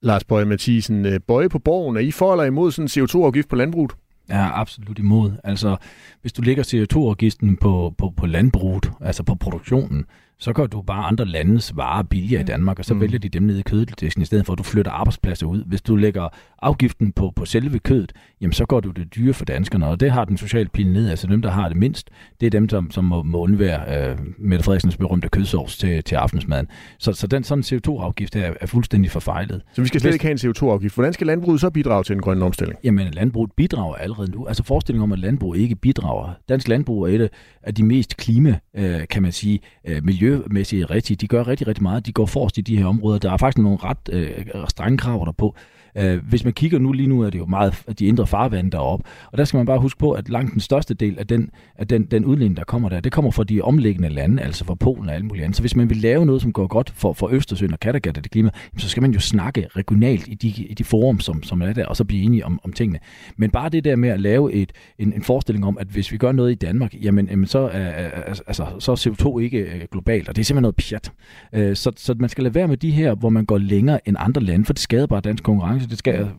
[0.01, 3.49] Lars Bøje Mathisen, øh, Bøje på borgen, er I for eller imod sådan en CO2-afgift
[3.49, 3.91] på landbruget?
[4.29, 5.31] Ja, absolut imod.
[5.43, 5.75] Altså,
[6.21, 10.05] hvis du lægger CO2-afgiften på, på, på landbruget, altså på produktionen,
[10.39, 13.01] så gør du bare andre landes varer billigere i Danmark, og så mm.
[13.01, 15.63] vælger de dem ned i køddisken, i stedet for at du flytter arbejdspladser ud.
[15.65, 16.27] Hvis du lægger
[16.61, 20.11] afgiften på, på selve kødet, jamen så går du det dyre for danskerne, og det
[20.11, 21.09] har den sociale pil ned.
[21.09, 22.09] Altså dem, der har det mindst,
[22.39, 26.15] det er dem, som, som må, må undvære øh, Mette Frederiksens berømte kødsovs til, til
[26.15, 26.67] aftensmaden.
[26.99, 29.61] Så, så den sådan CO2-afgift er, er fuldstændig forfejlet.
[29.73, 30.95] Så vi skal slet ikke have en CO2-afgift.
[30.95, 32.79] Hvordan skal landbruget så bidrage til en grøn omstilling?
[32.83, 34.45] Jamen, landbruget bidrager allerede nu.
[34.45, 36.33] Altså forestillingen om, at landbruget ikke bidrager.
[36.49, 37.29] Dansk landbrug er et
[37.63, 41.17] af de mest klima, øh, kan man sige, øh, miljømæssigt rigtige.
[41.17, 42.05] De gør rigtig, rigtig meget.
[42.05, 43.19] De går forrest i de her områder.
[43.19, 45.55] Der er faktisk nogle ret øh, strenge krav derpå.
[45.95, 49.05] Øh, hvis man kigger nu, lige nu er det jo meget de indre farvande deroppe,
[49.31, 51.87] og der skal man bare huske på, at langt den største del af den, af
[51.87, 55.09] den, den udledning, der kommer der, det kommer fra de omliggende lande, altså fra Polen
[55.09, 55.55] og alle mulige andre.
[55.55, 58.23] Så hvis man vil lave noget, som går godt for, for Østersøen og Kattegat og
[58.23, 61.61] det klima, så skal man jo snakke regionalt i de, i de forum, som, som
[61.61, 62.99] er der, og så blive enige om, om tingene.
[63.37, 66.17] Men bare det der med at lave et, en, en forestilling om, at hvis vi
[66.17, 67.89] gør noget i Danmark, jamen, jamen så, er,
[68.27, 71.11] altså, altså, så er CO2 ikke øh, globalt, og det er simpelthen noget pjat.
[71.53, 74.15] Øh, så, så man skal lade være med de her, hvor man går længere end
[74.19, 76.31] andre lande, for det skader bare dansk konkurrence det skal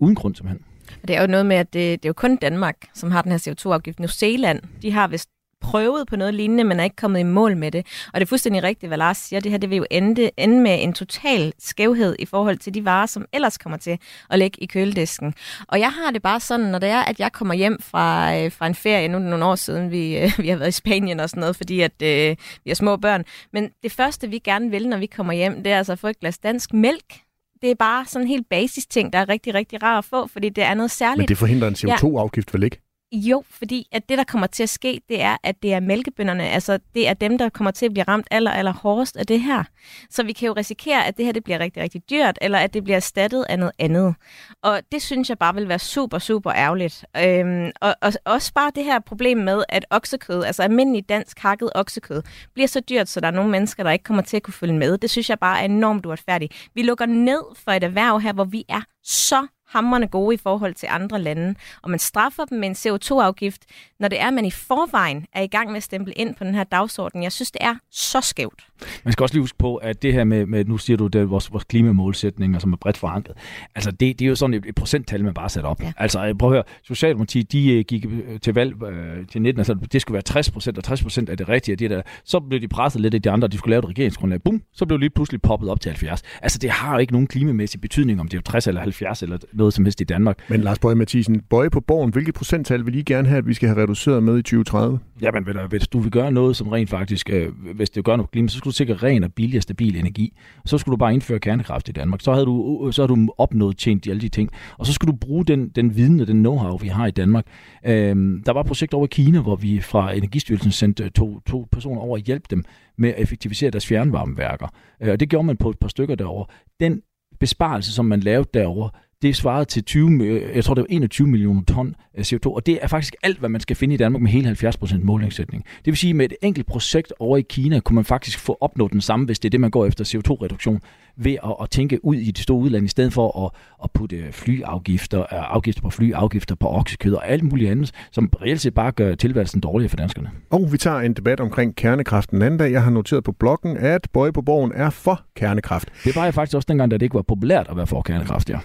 [0.00, 0.64] uden grund simpelthen.
[1.08, 3.32] Det er jo noget med, at det, det er jo kun Danmark, som har den
[3.32, 4.00] her CO2-afgift.
[4.00, 5.28] New Zealand, de har vist
[5.60, 7.86] prøvet på noget lignende, men er ikke kommet i mål med det.
[8.12, 9.40] Og det er fuldstændig rigtigt, hvad Lars siger.
[9.40, 12.84] Det her det vil jo ende, ende med en total skævhed i forhold til de
[12.84, 13.98] varer, som ellers kommer til
[14.30, 15.34] at ligge i køledisken.
[15.68, 18.52] Og jeg har det bare sådan, når det er, at jeg kommer hjem fra, øh,
[18.52, 20.72] fra en ferie, nu er det nogle år siden, vi, øh, vi har været i
[20.72, 23.24] Spanien og sådan noget, fordi at øh, vi har små børn.
[23.52, 26.08] Men det første, vi gerne vil, når vi kommer hjem, det er altså at få
[26.08, 27.25] et glas dansk mælk
[27.62, 30.26] det er bare sådan en helt basis ting, der er rigtig, rigtig rar at få,
[30.26, 31.18] fordi det er noget særligt.
[31.18, 32.80] Men det forhindrer en CO2-afgift vel ikke?
[33.12, 36.48] Jo, fordi at det, der kommer til at ske, det er, at det er mælkebønderne,
[36.48, 39.40] altså det er dem, der kommer til at blive ramt aller, aller hårdest af det
[39.40, 39.64] her.
[40.10, 42.74] Så vi kan jo risikere, at det her det bliver rigtig, rigtig dyrt, eller at
[42.74, 44.14] det bliver erstattet af noget andet.
[44.62, 47.04] Og det synes jeg bare vil være super, super ærgerligt.
[47.16, 51.70] Øhm, og, og også bare det her problem med, at oksekød, altså almindelig dansk hakket
[51.74, 52.22] oksekød,
[52.54, 54.74] bliver så dyrt, så der er nogle mennesker, der ikke kommer til at kunne følge
[54.74, 54.98] med.
[54.98, 56.68] Det synes jeg bare er enormt uretfærdigt.
[56.74, 60.74] Vi lukker ned for et erhverv her, hvor vi er så hammerne gode i forhold
[60.74, 63.62] til andre lande, og man straffer dem med en CO2-afgift,
[64.00, 66.44] når det er, at man i forvejen er i gang med at stemple ind på
[66.44, 67.22] den her dagsorden.
[67.22, 68.66] Jeg synes, det er så skævt.
[69.04, 71.20] Man skal også lige huske på, at det her med, med nu siger du, det
[71.20, 73.36] er vores, vores klimamålsætninger, som er bredt forankret.
[73.74, 75.82] Altså, det, det er jo sådan et, et procenttal, man bare sætter op.
[75.82, 75.92] Ja.
[75.96, 79.74] Altså, prøv at høre, Socialdemokratiet, de uh, gik øh, til valg uh, til 19, altså
[79.92, 81.76] det skulle være 60 procent, og 60 procent er det rigtige.
[81.76, 82.02] Det der.
[82.24, 84.42] Så blev de presset lidt af de andre, de skulle lave et regeringsgrundlag.
[84.42, 86.22] Bum, så blev lige pludselig poppet op til 70.
[86.42, 89.38] Altså, det har jo ikke nogen klimamæssig betydning, om det er 60 eller 70 eller
[89.56, 90.38] noget som helst i Danmark.
[90.48, 93.54] Men Lars Bøge Mathisen, Bøje på borgen, hvilket procenttal vil I gerne have, at vi
[93.54, 94.98] skal have reduceret med i 2030?
[95.22, 98.48] Jamen, hvis du vil gøre noget, som rent faktisk, øh, hvis det gør noget klima,
[98.48, 100.36] så skulle du sikre ren og billig og stabil energi.
[100.64, 102.20] Så skulle du bare indføre kernekraft i Danmark.
[102.20, 104.50] Så havde du, så havde du opnået tjent alle de ting.
[104.78, 107.46] Og så skulle du bruge den, den viden og den know-how, vi har i Danmark.
[107.86, 111.68] Øhm, der var et projekt over i Kina, hvor vi fra Energistyrelsen sendte to, to
[111.72, 112.64] personer over og hjælpe dem
[112.98, 114.66] med at effektivisere deres fjernvarmeværker.
[115.02, 116.46] Øh, og det gjorde man på et par stykker derovre.
[116.80, 117.02] Den
[117.40, 118.90] besparelse, som man lavede derovre,
[119.22, 122.86] det svarede til 20, jeg tror det var 21 millioner ton CO2, og det er
[122.86, 125.64] faktisk alt, hvad man skal finde i Danmark med hele 70% målingssætning.
[125.64, 128.58] Det vil sige, at med et enkelt projekt over i Kina, kunne man faktisk få
[128.60, 130.80] opnået den samme, hvis det er det, man går efter CO2-reduktion,
[131.16, 133.50] ved at, at tænke ud i det store udland, i stedet for at,
[133.84, 138.30] at putte flyafgifter, øh, afgifter på fly, afgifter på oksekød og alt muligt andet, som
[138.42, 140.30] reelt set bare gør tilværelsen dårligere for danskerne.
[140.50, 142.72] Og vi tager en debat omkring kernekraft den anden dag.
[142.72, 145.88] Jeg har noteret på bloggen, at Bøje på Borgen er for kernekraft.
[146.04, 148.50] Det var jeg faktisk også dengang, da det ikke var populært at være for kernekraft,
[148.50, 148.58] ja.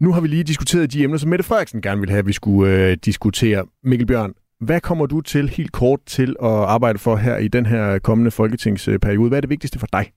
[0.00, 2.32] Nu har vi lige diskuteret de emner, som Mette Frederiksen gerne ville have, at vi
[2.32, 3.64] skulle øh, diskutere.
[3.84, 7.66] Mikkel Bjørn, hvad kommer du til helt kort til at arbejde for her i den
[7.66, 9.28] her kommende folketingsperiode?
[9.28, 10.12] Hvad er det vigtigste for dig?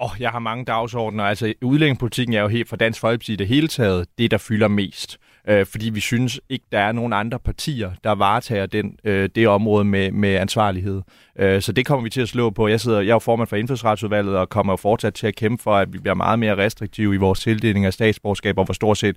[0.00, 1.24] Åh, oh, jeg har mange dagsordner.
[1.24, 5.18] Altså, udlændingepolitikken er jo helt for Dansk Folkeparti det hele taget det, der fylder mest.
[5.48, 9.48] Øh, fordi vi synes ikke, der er nogen andre partier, der varetager den, øh, det
[9.48, 11.02] område med, med ansvarlighed.
[11.38, 12.68] Øh, så det kommer vi til at slå på.
[12.68, 15.62] Jeg, sidder, jeg er jo formand for Indfødsretsudvalget og kommer jo fortsat til at kæmpe
[15.62, 19.16] for, at vi bliver meget mere restriktive i vores tildeling af statsborgerskaber, hvor stort set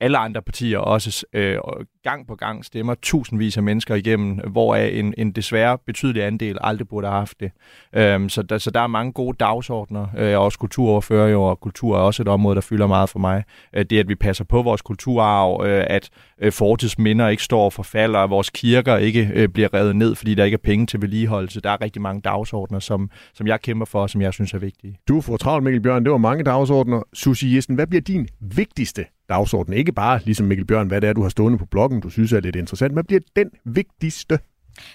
[0.00, 1.58] alle andre partier også øh,
[2.02, 6.88] gang på gang stemmer tusindvis af mennesker igennem, hvoraf en, en desværre betydelig andel aldrig
[6.88, 7.50] burde have haft det.
[7.92, 10.06] Øhm, så, der, så der er mange gode dagsordner.
[10.16, 13.08] Øh, jeg er også kulturoverfører jo, og kultur er også et område, der fylder meget
[13.08, 13.44] for mig.
[13.76, 17.72] Øh, det, at vi passer på vores kulturarv, øh, at øh, fortidsminder ikke står og
[17.72, 21.02] forfalder, at vores kirker ikke øh, bliver revet ned, fordi der ikke er penge til
[21.02, 21.60] vedligeholdelse.
[21.60, 24.58] Der er rigtig mange dagsordner, som, som jeg kæmper for, og som jeg synes er
[24.58, 24.98] vigtige.
[25.08, 26.04] Du får travlt, Mikkel Bjørn.
[26.04, 27.02] Det var mange dagsordner.
[27.14, 29.74] Susie Jessen, hvad bliver din vigtigste dagsorden?
[29.74, 32.32] Ikke bare, ligesom Mikkel Bjørn, hvad det er, du har stående på bloggen, du synes
[32.32, 32.94] er lidt interessant.
[32.94, 34.38] men bliver den vigtigste?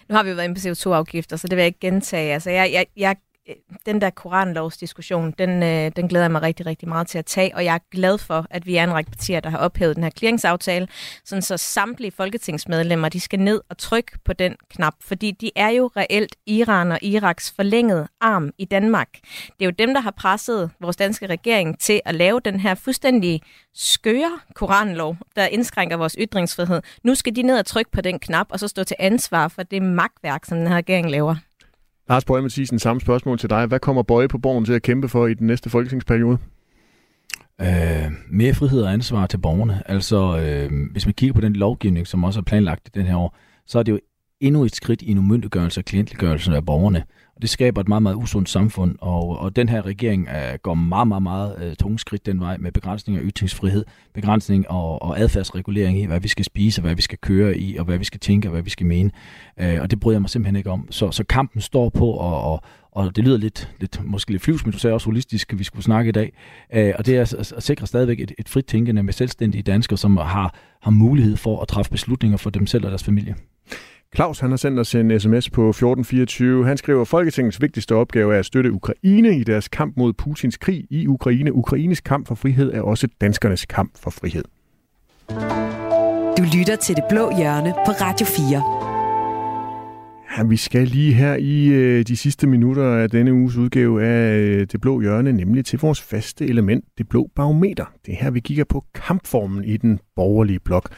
[0.09, 2.33] Nu har vi jo været inde på CO2-afgifter, så det vil jeg ikke gentage.
[2.33, 3.15] Altså, jeg, jeg, jeg
[3.49, 7.25] Øh, den der koranlovsdiskussion, den, øh, den glæder jeg mig rigtig, rigtig meget til at
[7.25, 9.95] tage, og jeg er glad for, at vi er en række partier, der har ophævet
[9.95, 10.87] den her clearingsaftale,
[11.25, 15.69] sådan så samtlige folketingsmedlemmer, de skal ned og trykke på den knap, fordi de er
[15.69, 19.09] jo reelt Iran og Iraks forlængede arm i Danmark.
[19.47, 22.75] Det er jo dem, der har presset vores danske regering til at lave den her
[22.75, 23.41] fuldstændig
[23.73, 26.81] skøre koranlov, der indskrænker vores ytringsfrihed.
[27.03, 29.63] Nu skal de ned og trykke på den knap, og så stå til ansvar for
[29.63, 31.35] det magtværk, som den her regering laver.
[32.09, 33.65] Lars Bøge Mathisen, samme spørgsmål til dig.
[33.65, 36.37] Hvad kommer Bøje på borgen til at kæmpe for i den næste folketingsperiode?
[37.61, 39.83] Øh, mere frihed og ansvar til borgerne.
[39.85, 43.15] Altså, øh, hvis man kigger på den lovgivning, som også er planlagt i den her
[43.15, 43.99] år, så er det jo
[44.41, 47.03] endnu et skridt i en umyndiggørelse og klientliggørelse af borgerne.
[47.35, 50.73] Og det skaber et meget, meget usundt samfund, og, og den her regering uh, går
[50.73, 55.19] meget, meget, meget uh, tunge skridt den vej med begrænsning af ytringsfrihed, begrænsning og, og
[55.19, 58.19] adfærdsregulering i, hvad vi skal spise, hvad vi skal køre i, og hvad vi skal
[58.19, 59.11] tænke, og hvad vi skal mene.
[59.61, 60.87] Uh, og det bryder jeg mig simpelthen ikke om.
[60.89, 62.61] Så, så kampen står på, og, og,
[62.91, 65.83] og det lyder lidt, lidt måske lidt flyvs, men du sagde også holistisk, vi skulle
[65.83, 66.33] snakke i dag.
[66.75, 69.97] Uh, og det er at, at sikre stadigvæk et, et frit tænkende med selvstændige danskere,
[69.97, 73.35] som har, har mulighed for at træffe beslutninger for dem selv og deres familie.
[74.15, 76.65] Claus han har sendt os en sms på 1424.
[76.65, 80.87] Han skriver, Folketingets vigtigste opgave er at støtte Ukraine i deres kamp mod Putins krig
[80.89, 81.53] i Ukraine.
[81.53, 84.43] Ukraines kamp for frihed er også danskernes kamp for frihed.
[86.37, 88.80] Du lytter til Det Blå Hjørne på Radio 4.
[90.37, 94.37] Ja, vi skal lige her i øh, de sidste minutter af denne uges udgave af
[94.37, 97.85] øh, Det Blå Hjørne, nemlig til vores faste element, Det Blå Barometer.
[98.05, 100.89] Det er her, vi kigger på kampformen i den borgerlige blok.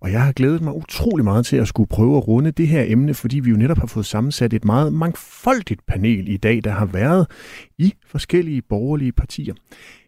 [0.00, 2.84] Og jeg har glædet mig utrolig meget til at skulle prøve at runde det her
[2.86, 6.70] emne, fordi vi jo netop har fået sammensat et meget mangfoldigt panel i dag, der
[6.70, 7.26] har været
[7.78, 9.54] i forskellige borgerlige partier.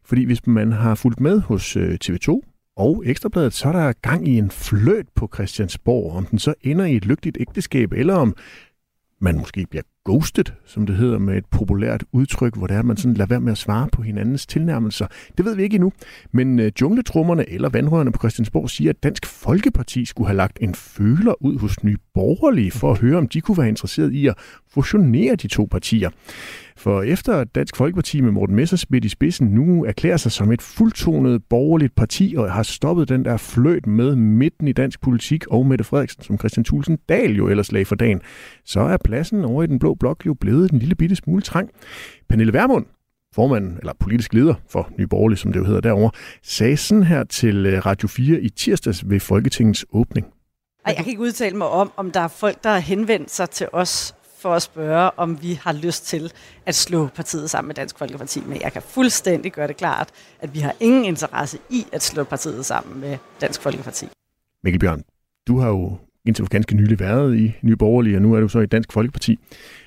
[0.04, 2.40] Fordi hvis man har fulgt med hos øh, TV2,
[2.76, 6.84] og Ekstrabladet, så er der gang i en fløt på Christiansborg, om den så ender
[6.84, 8.36] i et lykkeligt ægteskab, eller om
[9.20, 12.84] man måske bliver ghosted, som det hedder med et populært udtryk, hvor det er, at
[12.84, 15.06] man sådan lader være med at svare på hinandens tilnærmelser.
[15.38, 15.92] Det ved vi ikke endnu,
[16.32, 20.74] men øh, jungletrummerne eller vandrørene på Christiansborg siger, at Dansk Folkeparti skulle have lagt en
[20.74, 24.34] føler ud hos nye borgerlige for at høre, om de kunne være interesseret i at
[24.74, 26.10] fusionere de to partier.
[26.76, 31.42] For efter Dansk Folkeparti med Morten Messersmith i spidsen nu erklærer sig som et fuldtonet
[31.50, 35.84] borgerligt parti og har stoppet den der fløjt med midten i dansk politik og Mette
[35.84, 38.20] Frederiksen, som Christian Thulsen Dahl jo ellers lag for dagen,
[38.64, 41.70] så er pladsen over i den blå blok jo blevet en lille bitte smule trang.
[42.28, 42.86] Pernille Vermund,
[43.34, 46.10] formand, eller politisk leder for Nye Borgerlige, som det jo hedder derovre,
[46.42, 50.26] sagde sådan her til øh, Radio 4 i tirsdags ved Folketingets åbning.
[50.86, 53.66] Jeg kan ikke udtale mig om, om der er folk, der har henvendt sig til
[53.72, 56.32] os for at spørge, om vi har lyst til
[56.66, 58.42] at slå partiet sammen med Dansk Folkeparti.
[58.46, 60.08] Men jeg kan fuldstændig gøre det klart,
[60.40, 64.06] at vi har ingen interesse i at slå partiet sammen med Dansk Folkeparti.
[64.64, 65.02] Mikkel Bjørn,
[65.48, 68.48] du har jo indtil for ganske nylig været i Nye Borgerlige, og nu er du
[68.48, 69.38] så i Dansk Folkeparti.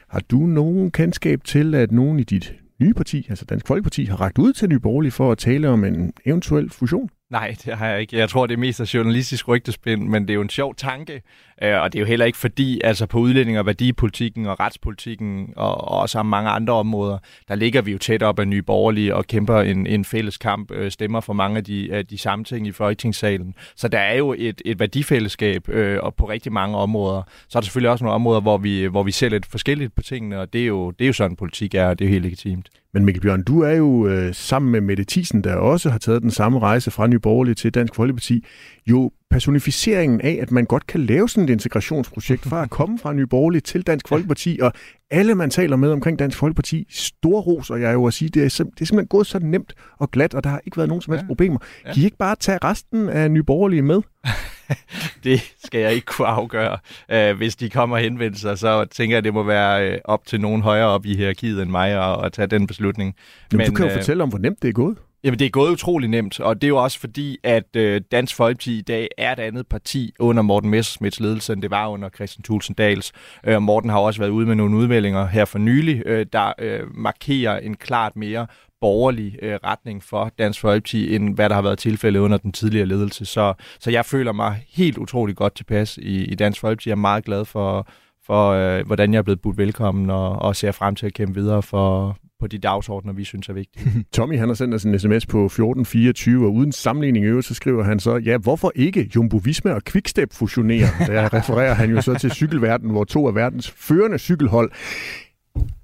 [0.09, 4.21] Har du nogen kendskab til, at nogen i dit nye parti, altså Dansk Folkeparti, har
[4.21, 7.09] ragt ud til Nye Borgerlige for at tale om en eventuel fusion?
[7.33, 8.17] Nej, det har jeg ikke.
[8.17, 11.21] Jeg tror, det er mest af journalistisk rygtespind, men det er jo en sjov tanke.
[11.63, 15.53] Øh, og det er jo heller ikke fordi, altså på udlænding- og værdipolitikken og retspolitikken
[15.55, 17.17] og, og også mange andre områder,
[17.47, 20.71] der ligger vi jo tæt op af nye borgerlige og kæmper en, en fælles kamp,
[20.71, 23.55] øh, stemmer for mange af de, af de samme ting i Folketingssalen.
[23.75, 27.21] Så der er jo et, et værdifællesskab øh, og på rigtig mange områder.
[27.49, 30.01] Så er der selvfølgelig også nogle områder, hvor vi, hvor vi ser lidt forskelligt på
[30.01, 32.13] tingene, og det er jo, det er jo sådan, politik er, og det er jo
[32.13, 32.69] helt legitimt.
[32.93, 36.21] Men Mikkel Bjørn, du er jo øh, sammen med Mette Thiesen, der også har taget
[36.21, 38.45] den samme rejse fra Nye Borgerlige til Dansk Folkeparti,
[38.87, 43.13] jo personificeringen af, at man godt kan lave sådan et integrationsprojekt fra at komme fra
[43.13, 44.73] Nye Borgerlige til Dansk Folkeparti, og
[45.11, 48.29] alle, man taler med omkring Dansk Folkeparti, stor ros, og jeg er jo at sige,
[48.29, 50.77] det er, sim- det er simpelthen gået så nemt og glat, og der har ikke
[50.77, 51.27] været nogen som helst ja.
[51.27, 51.59] problemer.
[51.85, 54.01] Kan I ikke bare tage resten af Nye Borgerlige med?
[55.23, 56.77] det skal jeg ikke kunne afgøre.
[57.13, 60.25] Uh, hvis de kommer og henvender sig, så tænker jeg, det må være uh, op
[60.25, 63.15] til nogen højere op i hierarkiet end mig at, at tage den beslutning.
[63.51, 64.97] Jamen, Men, du kan jo uh, fortælle om, hvor nemt det er gået.
[65.23, 68.35] Jamen, det er gået utrolig nemt, og det er jo også fordi, at øh, Dansk
[68.35, 72.09] Folkeparti i dag er et andet parti under Morten Messersmiths ledelse, end det var under
[72.09, 73.11] Christian Thulsen Dahls.
[73.45, 76.79] Øh, Morten har også været ude med nogle udmeldinger her for nylig, øh, der øh,
[76.95, 78.47] markerer en klart mere
[78.83, 82.85] borgerlig øh, retning for Dansk Folkeparti, end hvad der har været tilfældet under den tidligere
[82.85, 83.25] ledelse.
[83.25, 86.89] Så, så jeg føler mig helt utrolig godt tilpas i, i Dansk Folkeparti.
[86.89, 87.87] Jeg er meget glad for,
[88.25, 91.39] for øh, hvordan jeg er blevet budt velkommen, og, og ser frem til at kæmpe
[91.39, 93.85] videre for, på de dagsordner, vi synes er vigtige.
[94.13, 97.53] Tommy han har sendt os en sms på 1424, og uden sammenligning i øvrigt, så
[97.53, 100.87] skriver han så, ja, hvorfor ikke Jumbo Visma og Quickstep fusionere?
[101.07, 104.71] Der refererer han jo så til cykelverdenen, hvor to af verdens førende cykelhold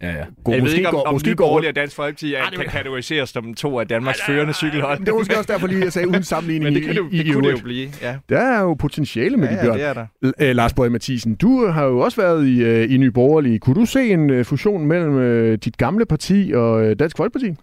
[0.02, 0.26] Ja, ja.
[0.44, 3.30] God, jeg ved ikke, om, går, om måske går og Dansk Folkeparti er, kan kategoriseres
[3.30, 5.00] som to af Danmarks førende cykelhold.
[5.00, 7.26] Det er måske også derfor lige, jeg sagde uden sammenligning Men det, kan det, det,
[7.26, 8.16] det kunne det jo blive, ja.
[8.30, 9.78] Der er jo potentiale med ja, de bjørn.
[9.78, 10.52] Ja, det er der.
[10.52, 13.60] L- Lars Bøge Mathisen, du har jo også været i, uh, i Nye Borgerlige.
[13.60, 17.56] Kunne du se en uh, fusion mellem dit gamle parti og Dansk Folkeparti?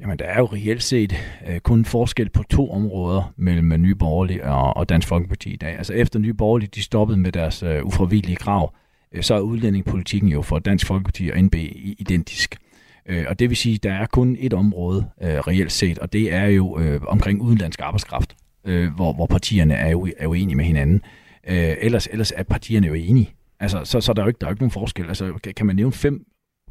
[0.00, 1.14] Jamen, der er jo reelt set
[1.48, 5.78] uh, kun forskel på to områder mellem Nye Borgerlige og, og Dansk Folkeparti i dag.
[5.78, 8.81] Altså efter Nye Borgerlige, de stoppede med deres uh, ufravillige krav, Øh,
[9.14, 11.54] Øh, så er udlændingepolitikken jo for Dansk Folkeparti og NB
[11.98, 12.56] identisk.
[13.06, 16.12] Øh, og det vil sige, at der er kun et område øh, reelt set, og
[16.12, 18.36] det er jo øh, omkring udenlandsk arbejdskraft,
[18.96, 21.02] hvor, hvor partierne er jo, er jo enige med hinanden.
[21.44, 23.34] ellers, ellers er partierne jo enige.
[23.60, 25.08] Altså, så, så der er jo ikke, der er jo ikke nogen forskel.
[25.08, 26.26] Altså, kan man nævne fem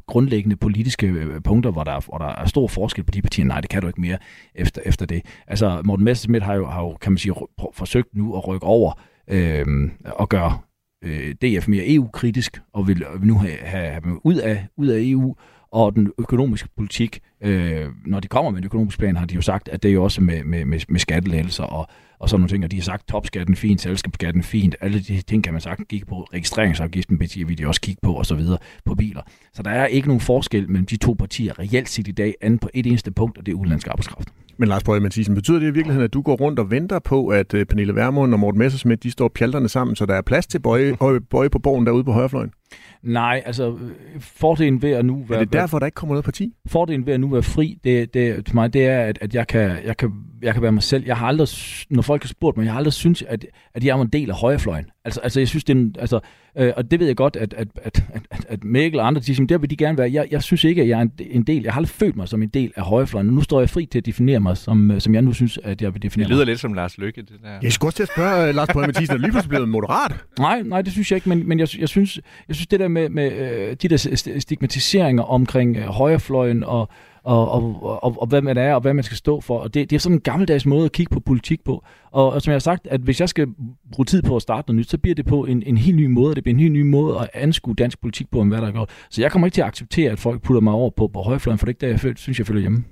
[0.06, 3.44] grundlæggende politiske punkter, hvor der, hvor der er stor forskel på de partier.
[3.44, 4.18] Nej, det kan du ikke mere
[4.54, 5.22] efter, efter det.
[5.46, 7.34] Altså, Morten Messerschmidt har jo, har jo, kan man sige,
[7.74, 9.66] forsøgt nu at rykke over øh,
[10.04, 10.58] og gøre
[11.02, 15.00] øh, DF mere EU-kritisk, og vil, nu have, have, have dem ud af, ud af
[15.00, 15.34] EU,
[15.72, 19.40] og den økonomiske politik, øh, når de kommer med en økonomisk plan, har de jo
[19.40, 21.88] sagt, at det er jo også med, med, med, med skattelettelser og,
[22.18, 25.44] og sådan nogle ting, og de har sagt, topskatten fint, selskabsskatten fint, alle de ting
[25.44, 28.94] kan man sagt kigge på, registreringsafgiften vil de også kigge på, og så videre på
[28.94, 29.22] biler.
[29.52, 32.60] Så der er ikke nogen forskel mellem de to partier reelt set i dag, andet
[32.60, 34.28] på et eneste punkt, og det er udenlandsk arbejdskraft.
[34.62, 37.28] Men Lars Bøge Mathisen, betyder det i virkeligheden, at du går rundt og venter på,
[37.28, 40.46] at øh, Pernille Vermund og Morten Messersmith, de står pjalterne sammen, så der er plads
[40.46, 40.96] til bøje,
[41.30, 42.50] bøje på borgen derude på højrefløjen?
[43.02, 43.78] Nej, altså
[44.20, 45.40] fordelen ved at nu være...
[45.40, 46.52] Er det derfor, der ikke kommer noget parti?
[46.66, 49.46] Fordelen ved at nu være fri, det, det, til mig, det er, at, at jeg,
[49.46, 51.04] kan, jeg, kan, jeg kan være mig selv.
[51.06, 51.48] Jeg har aldrig,
[51.90, 54.30] når folk har spurgt mig, jeg har aldrig syntes, at, at jeg er en del
[54.30, 54.86] af højrefløjen.
[55.04, 56.20] Altså, altså jeg synes, det er en, altså,
[56.58, 59.24] øh, og det ved jeg godt, at, at, at, at, at Mikkel og andre, de
[59.34, 60.12] siger, der vil de gerne være.
[60.12, 62.28] Jeg, jeg synes ikke, at jeg er en, en del, jeg har aldrig følt mig
[62.28, 63.26] som en del af højrefløjen.
[63.26, 65.94] Nu står jeg fri til at definere mig, som, som jeg nu synes, at jeg
[65.94, 66.46] vil definere Det lyder mig.
[66.46, 67.48] lidt som Lars Lykke, det der.
[67.62, 70.12] Jeg skulle også til at spørge uh, Lars Bøge Mathisen, er lige pludselig blevet moderat?
[70.38, 72.88] Nej, nej, det synes jeg ikke, men, men jeg, jeg, synes, jeg synes det der
[72.88, 73.96] med, med øh, de der
[74.38, 76.88] stigmatiseringer omkring øh, højrefløjen og
[77.24, 79.58] og, og, og, og hvad man er, og hvad man skal stå for.
[79.58, 81.84] Og det, det er sådan en gammeldags måde at kigge på politik på.
[82.10, 83.46] Og, og som jeg har sagt, at hvis jeg skal
[83.92, 86.06] bruge tid på at starte noget nyt, så bliver det på en, en helt ny
[86.06, 88.66] måde, det bliver en helt ny måde at anskue dansk politik på, end hvad der
[88.66, 88.90] er godt.
[89.10, 91.58] Så jeg kommer ikke til at acceptere, at folk putter mig over på, på højfløjen,
[91.58, 92.84] for det er ikke der, jeg synes, jeg føler hjemme.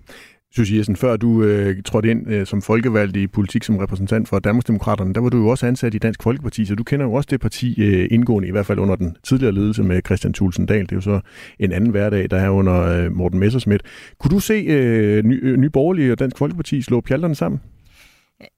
[0.57, 4.39] Susie Jessen, før du øh, trådte ind øh, som folkevalgt i politik som repræsentant for
[4.39, 7.29] Danmarksdemokraterne, der var du jo også ansat i Dansk Folkeparti, så du kender jo også
[7.31, 10.83] det parti øh, indgående, i hvert fald under den tidligere ledelse med Christian Thulsen Dahl.
[10.83, 11.21] Det er jo så
[11.59, 13.85] en anden hverdag, der er under øh, Morten Messersmith.
[14.19, 17.61] Kunne du se øh, ny, øh, ny Borgerlige og Dansk Folkeparti slå pjalterne sammen?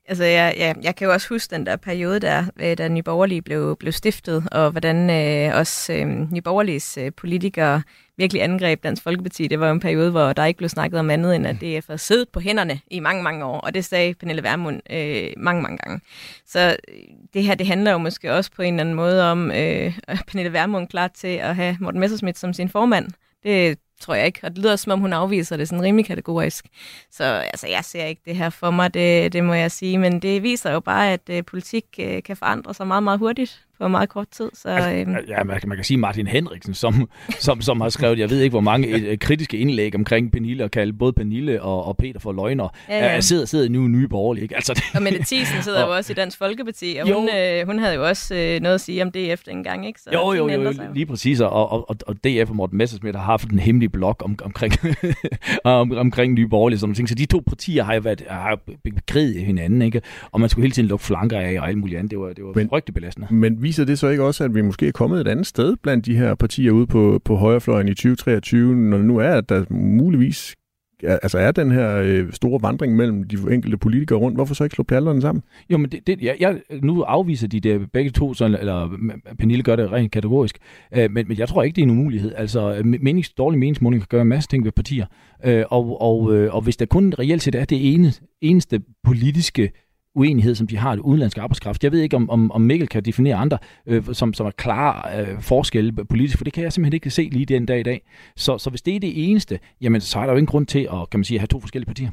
[0.08, 3.02] Altså, jeg, jeg, jeg kan jo også huske den der periode, der, øh, da Nye
[3.02, 7.82] Borgerlige blev, blev stiftet, og hvordan øh, også øh, Nye Borgerliges øh, politikere
[8.16, 9.48] virkelig angreb Dansk Folkeparti.
[9.48, 11.86] Det var jo en periode, hvor der ikke blev snakket om andet, end at DF
[11.86, 15.62] havde siddet på hænderne i mange, mange år, og det sagde Pernille Vermund øh, mange,
[15.62, 16.00] mange gange.
[16.46, 16.94] Så øh,
[17.34, 20.52] det her, det handler jo måske også på en eller anden måde om øh, Pernille
[20.52, 23.08] Vermund klar til at have Morten Messersmith som sin formand.
[23.42, 24.40] Det tror jeg ikke.
[24.42, 26.66] Og det lyder som om, hun afviser det sådan rimelig kategorisk.
[27.10, 29.98] Så altså, jeg ser ikke det her for mig, det, det må jeg sige.
[29.98, 33.64] Men det viser jo bare, at øh, politik øh, kan forandre sig meget, meget hurtigt
[33.82, 34.50] på meget kort tid.
[34.54, 35.16] Så, altså, øhm.
[35.28, 37.08] Ja, man, man kan sige Martin Henriksen, som,
[37.46, 40.64] som, som har skrevet, jeg ved ikke hvor mange et, et kritiske indlæg omkring Pernille,
[40.64, 42.68] og kalde både Pernille og, og Peter for løgner.
[42.88, 43.20] Ja, ja.
[43.20, 44.42] Sidder, sidder nu nye borgerlige.
[44.42, 44.54] Ikke?
[44.54, 47.20] Altså, det, og Mette Thiesen sidder og, jo også i Dansk Folkeparti, og jo.
[47.20, 49.86] hun, øh, hun havde jo også øh, noget at sige om DF dengang.
[49.86, 50.00] Ikke?
[50.00, 51.40] Så jo, jo, jo, jo, lige præcis.
[51.40, 54.74] Og, og, og, og DF og Morten Messersmith har haft en hemmelig blog om, omkring,
[55.64, 56.78] om, omkring nye borgerlige.
[56.78, 57.08] Sådan ting.
[57.08, 60.02] Så de to partier har jo været har bekriget hinanden, ikke?
[60.32, 62.10] og man skulle hele tiden lukke flanker af og alt muligt andet.
[62.10, 63.26] Det var, det var men, frygteligt belastende.
[63.30, 66.06] Men viser det så ikke også, at vi måske er kommet et andet sted blandt
[66.06, 69.64] de her partier ude på, på højrefløjen i 2023, når det nu er, at der
[69.70, 70.54] muligvis
[71.02, 74.74] altså er den her øh, store vandring mellem de enkelte politikere rundt, hvorfor så ikke
[74.74, 75.42] slå pjallerne sammen?
[75.70, 79.34] Jo, men det, det, jeg, jeg, nu afviser de det begge to, sådan, eller øh,
[79.38, 80.58] Pernille gør det rent kategorisk,
[80.96, 82.32] øh, men, men jeg tror ikke, det er en umulighed.
[82.36, 85.06] Altså, menings, dårlig meningsmåling kan gøre en masse ting ved partier,
[85.44, 89.70] øh, og, og, øh, og hvis der kun reelt set er det ene, eneste politiske
[90.14, 91.84] uenighed, som de har i udenlandsk arbejdskraft.
[91.84, 95.20] Jeg ved ikke, om, om, om Mikkel kan definere andre, øh, som, som er klare
[95.20, 98.02] øh, forskelle politisk, for det kan jeg simpelthen ikke se lige den dag i dag.
[98.36, 100.88] Så, så hvis det er det eneste, jamen så er der jo ingen grund til
[100.92, 102.10] at, kan man sige, at have to forskellige partier.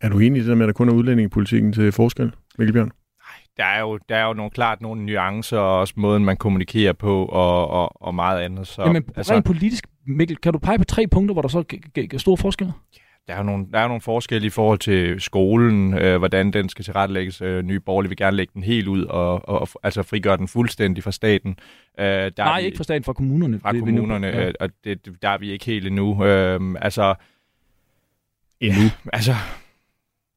[0.00, 2.72] Er du enig i det der med, at der kun er udlændingepolitikken til forskel, Mikkel
[2.72, 2.90] Bjørn?
[3.56, 6.92] der er jo, der er jo nogle, klart nogle nuancer, og også måden, man kommunikerer
[6.92, 8.66] på, og, og, og meget andet.
[8.66, 11.64] Så, Jamen, altså, rent politisk, Mikkel, kan du pege på tre punkter, hvor der så
[12.12, 12.72] er store forskelle?
[13.28, 16.68] Der er, jo nogle, der er nogle forskelle i forhold til skolen, øh, hvordan den
[16.68, 17.42] skal tilrettelægges.
[17.42, 20.48] Øh, Nye Borgerlige vil gerne lægge den helt ud, og, og, og altså frigøre den
[20.48, 21.58] fuldstændig fra staten.
[22.00, 23.60] Øh, der Nej, vi, ikke fra staten, fra kommunerne.
[23.60, 24.46] Fra kommunerne, ja.
[24.46, 26.24] øh, og det, der er vi ikke helt endnu.
[26.24, 27.14] Øh, altså,
[28.60, 28.82] endnu?
[28.82, 29.34] Ja, altså,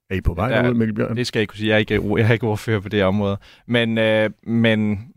[0.10, 1.18] er I på vej derud, Mikkel Bjørn?
[1.18, 1.70] Det skal jeg ikke kunne sige.
[1.70, 3.38] Jeg er ikke, jeg er ikke ordfører på det område.
[3.66, 5.08] Men, øh, men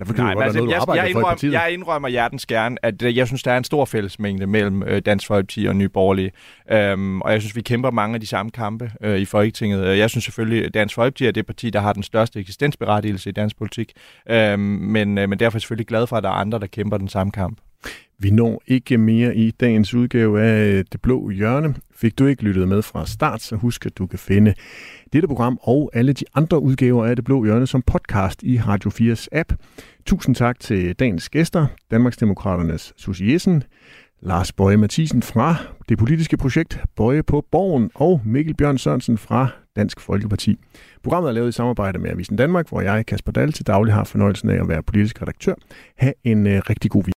[0.00, 3.26] Derfor nej, godt, altså, noget, jeg, jeg, indrømmer, jeg indrømmer hjertens gerne, at øh, jeg
[3.26, 6.32] synes, der er en stor fællesmængde mellem øh, Dansk Folkeparti og Nye Borgerlige.
[6.70, 9.86] Øhm, og jeg synes, vi kæmper mange af de samme kampe øh, i Folketinget.
[9.86, 13.30] Øh, jeg synes selvfølgelig, at Dansk Folkeparti er det parti, der har den største eksistensberettigelse
[13.30, 13.92] i dansk politik.
[14.30, 16.66] Øhm, men, øh, men derfor er jeg selvfølgelig glad for, at der er andre, der
[16.66, 17.58] kæmper den samme kamp.
[18.22, 21.74] Vi når ikke mere i dagens udgave af øh, Det Blå Hjørne.
[21.94, 24.54] Fik du ikke lyttet med fra start, så husk, at du kan finde
[25.12, 28.90] dette program og alle de andre udgaver af Det Blå Hjørne som podcast i Radio
[28.90, 29.52] 4's app.
[30.06, 33.62] Tusind tak til dagens gæster, Danmarksdemokraternes Susie Jessen,
[34.22, 35.56] Lars Bøje Mathisen fra
[35.88, 40.58] det politiske projekt Bøje på Borgen og Mikkel Bjørn Sørensen fra Dansk Folkeparti.
[41.02, 44.04] Programmet er lavet i samarbejde med Avisen Danmark, hvor jeg, Kasper Dahl, til daglig har
[44.04, 45.54] fornøjelsen af at være politisk redaktør.
[45.96, 47.19] Ha' en øh, rigtig god weekend.